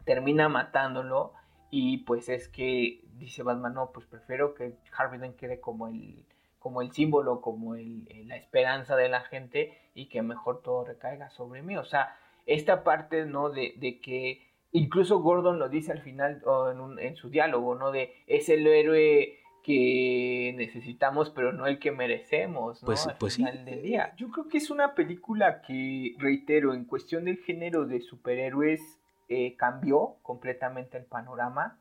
[0.05, 1.33] termina matándolo
[1.71, 6.25] y pues es que dice Batman, no, pues prefiero que Harvey Dent quede como el,
[6.57, 11.29] como el símbolo, como el, la esperanza de la gente y que mejor todo recaiga
[11.29, 11.77] sobre mí.
[11.77, 12.15] O sea,
[12.45, 13.49] esta parte, ¿no?
[13.49, 17.75] De, de que incluso Gordon lo dice al final o en, un, en, su diálogo,
[17.75, 17.91] ¿no?
[17.91, 22.85] De es el héroe que necesitamos, pero no el que merecemos, ¿no?
[22.85, 24.13] Pues, al pues final del día.
[24.17, 29.55] Yo creo que es una película que, reitero, en cuestión del género de superhéroes, eh,
[29.57, 31.77] cambió completamente el panorama.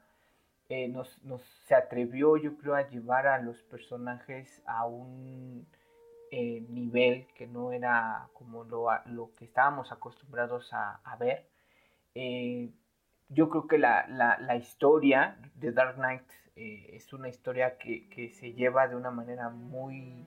[0.69, 5.67] Eh, nos, nos, se atrevió, yo creo, a llevar a los personajes a un
[6.31, 11.47] eh, nivel que no era como lo, lo que estábamos acostumbrados a, ver.
[13.29, 16.23] Yo creo que la, la, historia de Dark Knight
[16.57, 20.27] eh, es una historia que, que, se lleva de una manera muy,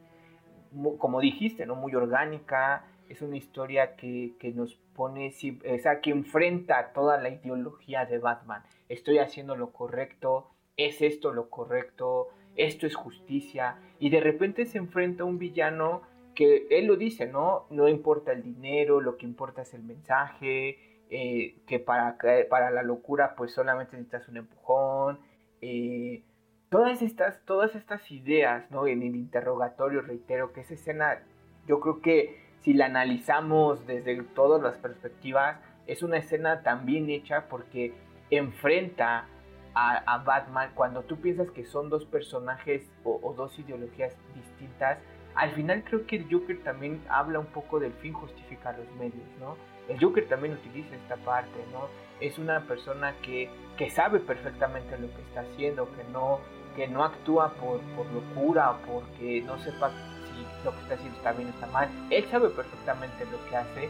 [1.00, 1.76] como dijiste, ¿no?
[1.76, 2.86] muy orgánica.
[3.10, 8.20] Es una historia que, que nos pone, o sea, que enfrenta toda la ideología de
[8.20, 8.64] Batman.
[8.88, 14.78] Estoy haciendo lo correcto, es esto lo correcto, esto es justicia, y de repente se
[14.78, 16.04] enfrenta a un villano
[16.36, 17.66] que él lo dice, ¿no?
[17.70, 20.78] No importa el dinero, lo que importa es el mensaje,
[21.12, 22.18] eh, que para,
[22.50, 25.20] para la locura pues solamente necesitas un empujón,
[25.62, 26.24] eh,
[26.70, 28.88] todas, estas, todas estas ideas, ¿no?
[28.88, 31.22] En el interrogatorio, reitero, que esa escena,
[31.68, 37.10] yo creo que si la analizamos desde todas las perspectivas, es una escena tan bien
[37.10, 37.94] hecha porque
[38.30, 39.26] enfrenta
[39.74, 44.98] a, Batman, cuando tú piensas que son dos personajes o, dos ideologías distintas,
[45.36, 49.28] al final creo que el Joker también habla un poco del fin justifica los medios,
[49.40, 49.56] ¿no?
[49.92, 51.90] El Joker también utiliza esta parte, ¿no?
[52.22, 56.40] Es una persona que, que sabe perfectamente lo que está haciendo, que no,
[56.76, 61.18] que no actúa por, por locura o porque no sepa si lo que está haciendo
[61.18, 61.90] está bien o está mal.
[62.10, 63.90] Él sabe perfectamente lo que hace,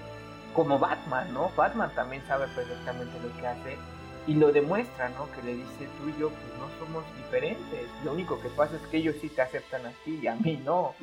[0.55, 1.51] como Batman, ¿no?
[1.55, 3.77] Batman también sabe perfectamente lo que hace
[4.25, 5.31] y lo demuestra, ¿no?
[5.33, 7.87] Que le dice tú y yo pues no somos diferentes.
[8.03, 10.61] Lo único que pasa es que ellos sí te aceptan a ti y a mí
[10.65, 10.95] no,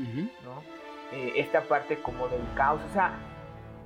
[0.45, 0.63] ¿no?
[1.13, 3.19] Eh, esta parte como del caos, o sea,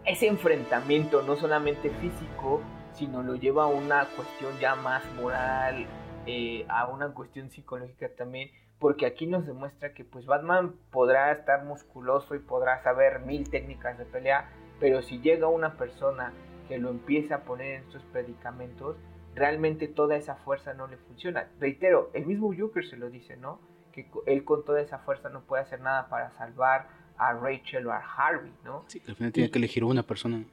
[0.04, 2.60] ese enfrentamiento no solamente físico,
[2.94, 5.86] sino lo lleva a una cuestión ya más moral,
[6.26, 11.64] eh, a una cuestión psicológica también, porque aquí nos demuestra que pues Batman podrá estar
[11.64, 14.50] musculoso y podrá saber mil técnicas de pelea,
[14.80, 16.32] pero si llega una persona
[16.68, 18.96] que lo empieza a poner en estos predicamentos,
[19.34, 21.48] realmente toda esa fuerza no le funciona.
[21.60, 23.60] Reitero, el mismo Joker se lo dice, ¿no?
[23.92, 27.92] Que él con toda esa fuerza no puede hacer nada para salvar a Rachel o
[27.92, 28.84] a Harvey, ¿no?
[28.88, 30.44] Sí, al final tiene que elegir una persona.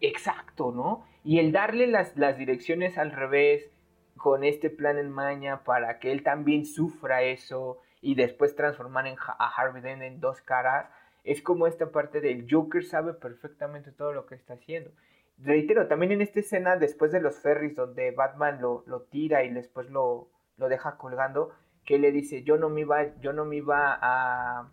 [0.00, 1.06] Exacto, ¿no?
[1.24, 3.70] Y el darle las, las direcciones al revés,
[4.16, 9.16] con este plan en maña para que él también sufra eso y después transformar en,
[9.18, 10.88] a Harvey Dent en dos caras,
[11.24, 14.90] es como esta parte del Joker sabe perfectamente todo lo que está haciendo
[15.38, 19.52] reitero, también en esta escena, después de los ferries, donde Batman lo, lo tira y
[19.52, 21.52] después lo, lo, deja colgando,
[21.84, 24.70] que le dice, yo no me iba, yo no me iba a,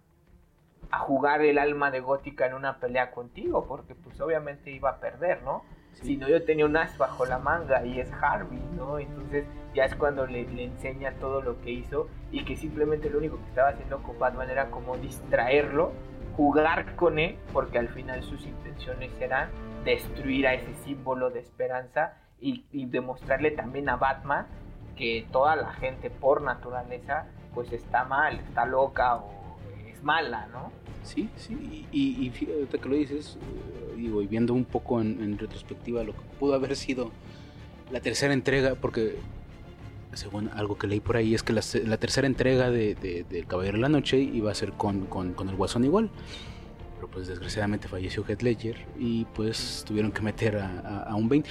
[0.93, 4.99] a jugar el alma de Gótica en una pelea contigo, porque pues obviamente iba a
[4.99, 5.63] perder, ¿no?
[5.93, 8.99] Si no, yo tenía un as bajo la manga y es Harvey, ¿no?
[8.99, 13.17] Entonces ya es cuando le, le, enseña todo lo que hizo y que simplemente lo
[13.17, 15.93] único que estaba haciendo con Batman era como distraerlo,
[16.37, 19.49] jugar con él, porque al final sus intenciones eran
[19.83, 24.45] destruir a ese símbolo de esperanza y, demostrarle también a Batman
[24.95, 29.42] que toda la gente por naturaleza pues está mal, está loca o
[30.03, 30.71] mala, ¿no?
[31.03, 36.03] Sí, sí, y, fíjate que lo dices, eh, digo, y viendo un poco en, retrospectiva
[36.03, 37.11] lo que pudo haber sido
[37.91, 39.17] la tercera entrega, porque
[40.13, 43.89] según algo que leí por ahí es que la, tercera entrega de, Caballero de la
[43.89, 46.09] Noche iba a ser con, con, el Guasón igual
[47.07, 51.43] pues desgraciadamente falleció Heath Ledger y pues tuvieron que meter a, un Bane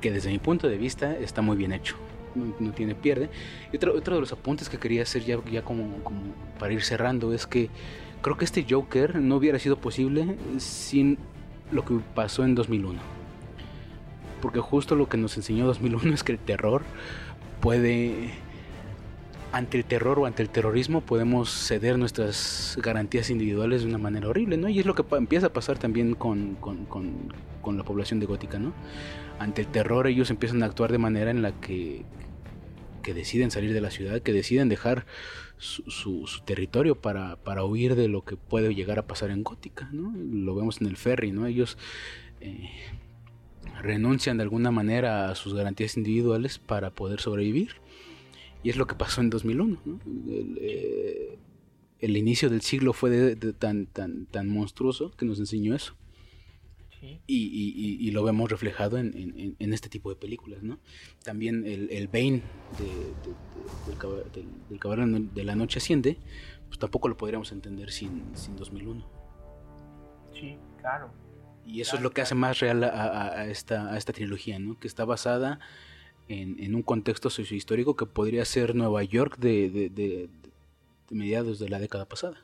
[0.00, 1.96] que desde mi punto de vista está muy bien hecho.
[2.34, 3.30] No, tiene pierde.
[3.72, 6.20] Y otro, otro de los apuntes que quería hacer ya, ya como, como
[6.58, 7.70] para ir cerrando es que
[8.22, 11.18] creo que este Joker no hubiera sido posible sin
[11.70, 12.98] lo que pasó en 2001.
[14.40, 16.82] Porque justo lo que nos enseñó 2001 es que el terror
[17.60, 18.32] puede
[19.52, 24.28] ante el terror o ante el terrorismo podemos ceder nuestras garantías individuales de una manera
[24.28, 24.68] horrible, ¿no?
[24.68, 28.58] Y es lo que empieza a pasar también con, con, con, la población de Gótica,
[28.58, 28.72] ¿no?
[29.38, 32.04] Ante el terror ellos empiezan a actuar de manera en la que,
[33.02, 35.06] que deciden salir de la ciudad, que deciden dejar
[35.58, 39.88] su, su, territorio para, para, huir de lo que puede llegar a pasar en Gótica,
[39.92, 40.12] ¿no?
[40.16, 41.46] Lo vemos en el ferry, ¿no?
[41.46, 41.78] Ellos...
[42.40, 42.70] Eh,
[43.80, 47.76] renuncian de alguna manera a sus garantías individuales para poder sobrevivir
[48.62, 49.78] y es lo que pasó en 2001.
[50.60, 51.38] Eh,
[52.00, 55.94] el, inicio del siglo fue tan, tan, tan monstruoso que nos enseñó eso.
[57.26, 60.78] Y, lo vemos reflejado en, este tipo de películas, ¿no?
[61.22, 62.42] También el, el Bane
[62.78, 66.18] del, Caballero de la Noche Asciende,
[66.66, 69.06] pues tampoco lo podríamos entender sin, sin 2001.
[70.34, 71.10] Sí, claro.
[71.68, 74.78] Y eso es lo que hace más real a, esta, a esta trilogía, ¿no?
[74.78, 75.60] Que está basada
[76.28, 80.30] en, un contexto sociohistórico que podría ser Nueva York de,
[81.10, 82.42] mediados de la década pasada.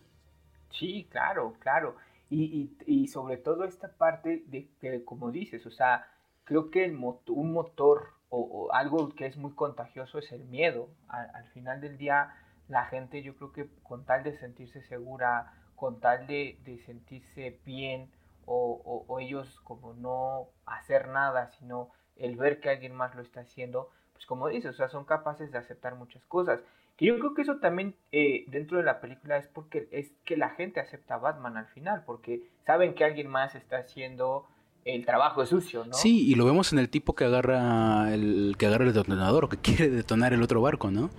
[0.70, 1.96] Sí, claro, claro.
[2.30, 6.06] Y, sobre todo esta parte de que, como dices, o sea,
[6.44, 10.88] creo que el un motor o, algo que es muy contagioso es el miedo.
[11.08, 12.34] Al, final del día,
[12.68, 18.10] la gente yo creo que con tal de sentirse segura, con tal de, sentirse bien,
[18.46, 23.40] o, o, ellos como no hacer nada, sino el ver que alguien más lo está
[23.40, 26.60] haciendo, pues como dices, o sea, son capaces de aceptar muchas cosas.
[26.96, 30.36] Que yo creo que eso también eh, dentro de la película es porque es que
[30.36, 34.46] la gente acepta a Batman al final, porque saben que alguien más está haciendo
[34.84, 35.94] el trabajo sucio, ¿no?
[35.94, 39.48] Sí, y lo vemos en el tipo que agarra el que agarra el detonador o
[39.48, 41.10] que quiere detonar el otro barco, ¿no?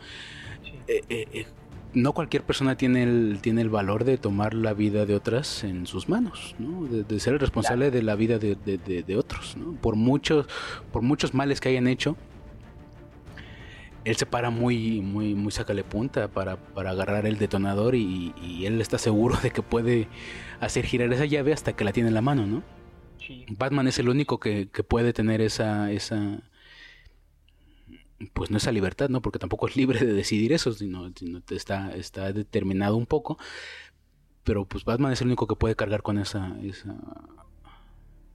[0.87, 1.45] Eh, eh,
[1.95, 5.87] no cualquier persona tiene el, tiene el valor de tomar la vida de otras en
[5.87, 6.85] sus manos, ¿no?
[6.85, 9.55] de, ser el responsable de la vida de, de, otros.
[9.57, 9.73] ¿no?
[9.73, 10.45] Por, muchos,
[10.91, 12.17] por muchos males que hayan hecho,
[14.05, 18.65] él se para muy, muy, muy sacale punta para, para agarrar el detonador y, y,
[18.67, 20.07] él está seguro de que puede
[20.59, 22.63] hacer girar esa llave hasta que la tiene en la mano, ¿no?
[23.57, 26.43] Batman es el único que, que puede tener esa, esa,
[28.33, 29.23] pues no esa libertad, ¿no?
[29.23, 31.11] Porque tampoco es libre de decidir eso, sino,
[31.49, 33.39] está, está determinado un poco.
[34.43, 36.95] pero pues Batman es el único que puede cargar con esa, esa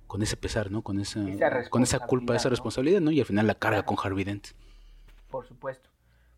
[0.08, 0.82] con ese pesar, ¿no?
[0.82, 1.24] Con esa,
[1.70, 3.12] con esa culpa, esa responsabilidad, ¿no?
[3.12, 4.48] Y al final la carga con Harvey Dent.
[5.30, 5.88] Por supuesto.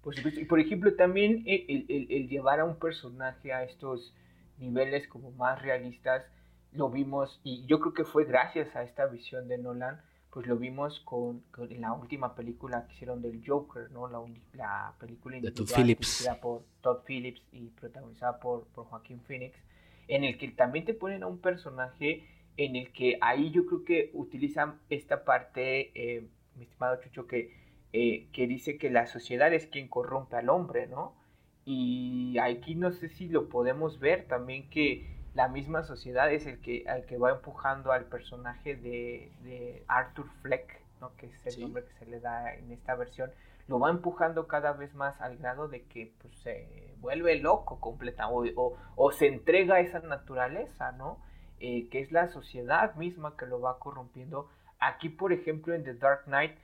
[0.03, 0.40] Por supuesto.
[0.40, 4.14] Y por ejemplo, también el, el, llevar a un personaje a estos
[4.59, 6.24] niveles como más realistas,
[6.72, 10.57] lo vimos, y yo creo que fue gracias a esta visión de Nolan, pues lo
[10.57, 14.09] vimos con, con la última película que hicieron del Joker, ¿no?
[14.09, 14.22] La,
[14.55, 16.28] la película de Todd Phillips.
[16.40, 19.57] por Todd Phillips y protagonizada por, por Joaquín Phoenix,
[20.09, 22.26] en el que también te ponen a un personaje
[22.57, 26.26] en el que ahí yo creo que utilizan esta parte, eh,
[26.57, 27.61] mi estimado Chucho, que,
[27.93, 31.14] eh, que dice que la sociedad es quien corrompe al hombre, ¿no?
[31.64, 36.61] Y aquí no sé si lo podemos ver también que la misma sociedad es el
[36.61, 41.14] que, al que va empujando al personaje de, Arthur Fleck, ¿no?
[41.16, 43.30] que es el nombre que se le da en esta versión,
[43.68, 48.53] lo va empujando cada vez más al grado de que pues, se vuelve loco completamente
[48.57, 51.18] o, o, se entrega a esa naturaleza, ¿no?
[51.61, 54.49] Eh, que es la sociedad misma que lo va corrompiendo.
[54.80, 56.57] Aquí, por ejemplo, en The Dark Knight,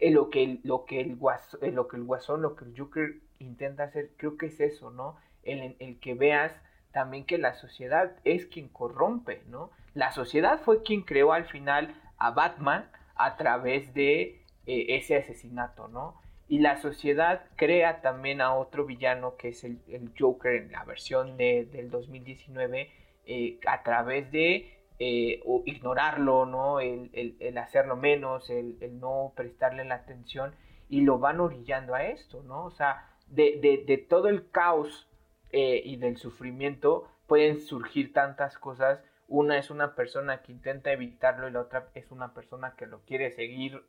[0.00, 1.18] eh, lo, que, lo, que el
[1.62, 4.90] eh, lo que el guasón, lo que el Joker intenta hacer, creo que es eso,
[4.90, 5.16] ¿no?
[5.42, 6.52] El, el que veas
[6.92, 9.70] también que la sociedad es quien corrompe, ¿no?
[9.94, 16.20] La sociedad fue quien creó al final a Batman a través de ese asesinato, ¿no?
[16.50, 20.84] Y la sociedad crea también a otro villano que es el, el Joker en la
[20.84, 22.90] versión de, del 2019
[23.26, 26.78] eh, a través de eh, ignorarlo, ¿no?
[26.78, 30.54] El, hacerlo menos, el, no prestarle la atención
[30.90, 32.66] y lo van orillando a esto, ¿no?
[32.66, 35.08] O sea, de, todo el caos
[35.52, 39.02] eh, y del sufrimiento pueden surgir tantas cosas.
[39.26, 43.00] Una es una persona que intenta evitarlo y la otra es una persona que lo
[43.00, 43.82] quiere seguir,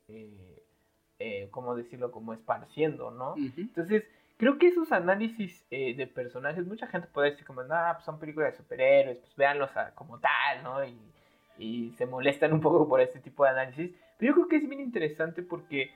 [1.50, 2.10] ¿cómo decirlo?
[2.10, 3.34] Como esparciendo, ¿no?
[3.36, 4.04] Entonces,
[4.42, 8.18] creo que esos análisis eh, de personajes, mucha gente puede decir como, no, pues son
[8.18, 10.84] películas de superhéroes, pues véanlos como tal, ¿no?
[10.84, 13.92] Y, se molestan un poco por este tipo de análisis.
[14.18, 15.92] Pero yo creo que es bien interesante porque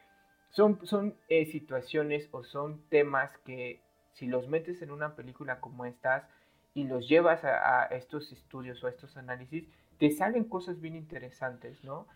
[0.50, 3.80] son, son eh, situaciones o son temas que
[4.12, 6.22] si los metes en una película como estas
[6.72, 9.64] y los llevas a, a estos estudios o a estos análisis,
[9.98, 12.06] te salen cosas bien interesantes, ¿no?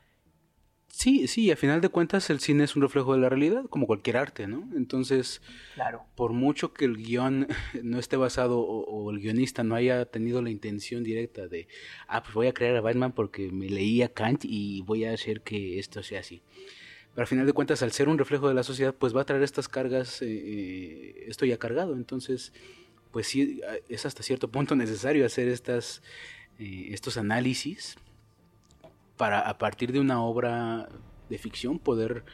[0.93, 3.86] Sí, sí, a final de cuentas el cine es un reflejo de la realidad, como
[3.86, 4.68] cualquier arte, ¿no?
[4.76, 5.41] Entonces,
[5.74, 6.05] claro.
[6.16, 7.47] por mucho que el guion
[7.82, 11.68] no esté basado o, el guionista no haya tenido la intención directa de,
[12.09, 15.14] ah, pues voy a crear a Batman porque me leí a Kant y voy a
[15.14, 16.43] hacer que esto sea así.
[17.14, 19.24] Pero al final de cuentas, al ser un reflejo de la sociedad, pues va a
[19.24, 21.95] traer estas cargas, eh, eh, esto ya cargado.
[21.95, 22.53] Entonces,
[23.12, 26.03] pues sí, es hasta cierto punto necesario hacer estas,
[26.59, 27.97] eh, estos análisis
[29.21, 30.89] para a partir de una obra
[31.29, 32.25] de ficción poder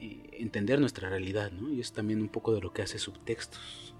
[0.00, 1.68] eh, entender nuestra realidad, ¿no?
[1.68, 3.92] Y es también un poco de lo que hace subtextos.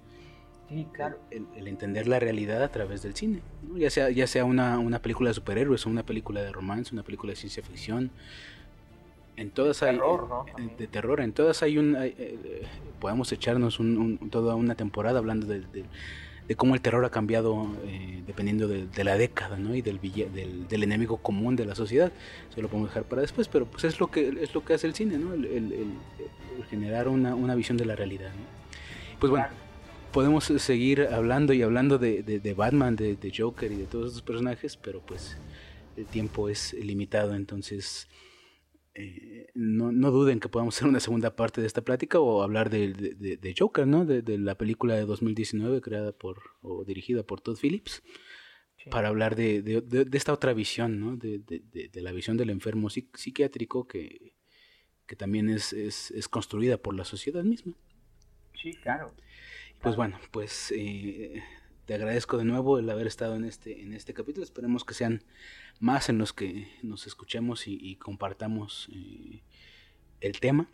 [0.68, 1.18] Sí, claro.
[1.33, 3.43] El, entender la realidad a través del cine,
[3.75, 7.03] ya sea, ya sea una, una, película de superhéroes, o una película de romance, una
[7.03, 8.12] película de ciencia ficción.
[9.35, 10.45] En todas hay terror,
[10.79, 12.68] de terror, en todas hay un eh,
[13.01, 13.81] podemos echarnos
[14.31, 15.87] toda una temporada hablando de, de
[16.57, 19.74] cómo el terror ha cambiado eh, dependiendo de, la década ¿no?
[19.74, 22.12] y del, del, del, enemigo común de la sociedad.
[22.51, 24.86] Eso lo podemos dejar para después, pero pues es lo que, es lo que hace
[24.86, 25.34] el cine, ¿no?
[25.34, 25.95] el,
[26.68, 28.30] generar una, una, visión de la realidad.
[29.18, 29.47] Pues bueno,
[30.12, 34.22] podemos seguir hablando y hablando de, de, Batman, de, de, Joker y de todos estos
[34.22, 35.36] personajes, pero pues
[35.97, 38.09] el tiempo es limitado, entonces...
[38.95, 42.68] Eh, no, no, duden que podamos hacer una segunda parte de esta plática o hablar
[42.68, 44.05] de, de, Joker, ¿no?
[44.05, 48.03] De, la película de 2019 creada por o dirigida por Todd Phillips.
[48.90, 51.16] Para hablar de, esta otra visión, ¿no?
[51.16, 54.34] De, la visión del enfermo psiquiátrico que,
[55.07, 57.74] que también es, es, es, construida por la sociedad misma.
[58.61, 59.14] Sí, claro.
[59.80, 61.43] Pues bueno, pues eh,
[61.93, 64.45] te agradezco de nuevo el haber estado en este, en este capítulo.
[64.45, 65.22] Esperemos que sean
[65.78, 69.43] más en los que nos escuchemos y, compartamos eh,
[70.22, 70.68] el tema.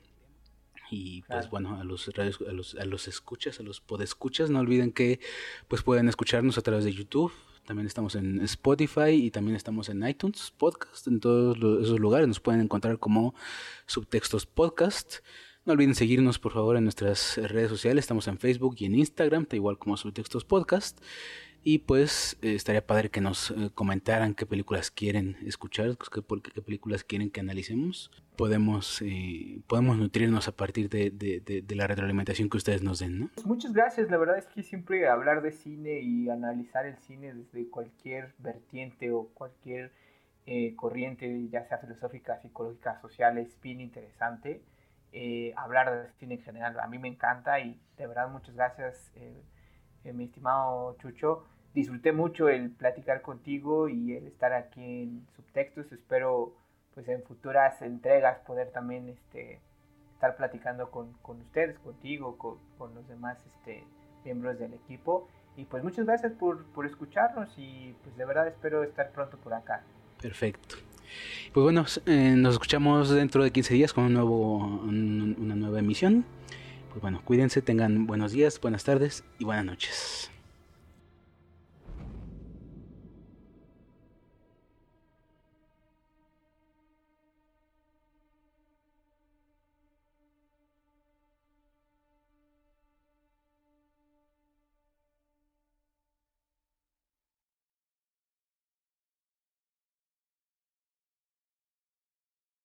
[0.93, 4.93] Y pues bueno, a los, a los, a los escuchas, a los podescuchas, no olviden
[4.93, 5.19] que
[5.67, 7.33] pues pueden escucharnos a través de YouTube.
[7.67, 11.09] También estamos en Spotify y también estamos en iTunes Podcast.
[11.09, 13.35] En todos esos lugares nos pueden encontrar como
[13.87, 15.17] Subtextos Podcast.
[15.69, 18.05] No olviden seguirnos por favor en nuestras redes sociales.
[18.05, 20.99] Estamos en Facebook y en Instagram, igual como Subtextos Podcast.
[21.63, 26.23] Y pues eh, estaría padre que nos eh, comentaran qué películas quieren escuchar, qué,
[26.55, 28.11] qué películas quieren que analicemos.
[28.35, 33.29] Podemos, eh, podemos nutrirnos a partir de, la retroalimentación que ustedes nos den.
[33.35, 37.35] Pues muchas gracias, la verdad es que siempre hablar de cine y analizar el cine
[37.35, 39.93] desde cualquier vertiente o cualquier
[40.77, 44.63] corriente, ya sea filosófica, psicológica, social, es bien interesante.
[45.13, 46.79] Eh, hablar de cine en general.
[46.81, 49.43] A mí me encanta y de verdad muchas gracias, eh,
[50.05, 51.47] eh, mi estimado Chucho.
[51.75, 55.91] disfruté mucho el platicar contigo y el estar aquí en Subtextos.
[55.93, 56.55] Espero
[56.93, 59.61] pues en futuras entregas poder también este,
[60.15, 63.85] estar platicando con, con ustedes, contigo, con, con, los demás este,
[64.25, 65.29] miembros del equipo.
[65.57, 69.55] Y pues muchas gracias por, por escucharnos y pues de verdad espero estar pronto por
[69.55, 69.83] acá.
[70.21, 70.77] Perfecto.
[71.53, 75.79] Pues bueno, eh, nos escuchamos dentro de 15 días con un nuevo, un, una nueva
[75.79, 76.25] emisión.
[76.91, 80.31] Pues bueno, cuídense, tengan buenos días, buenas tardes y buenas noches.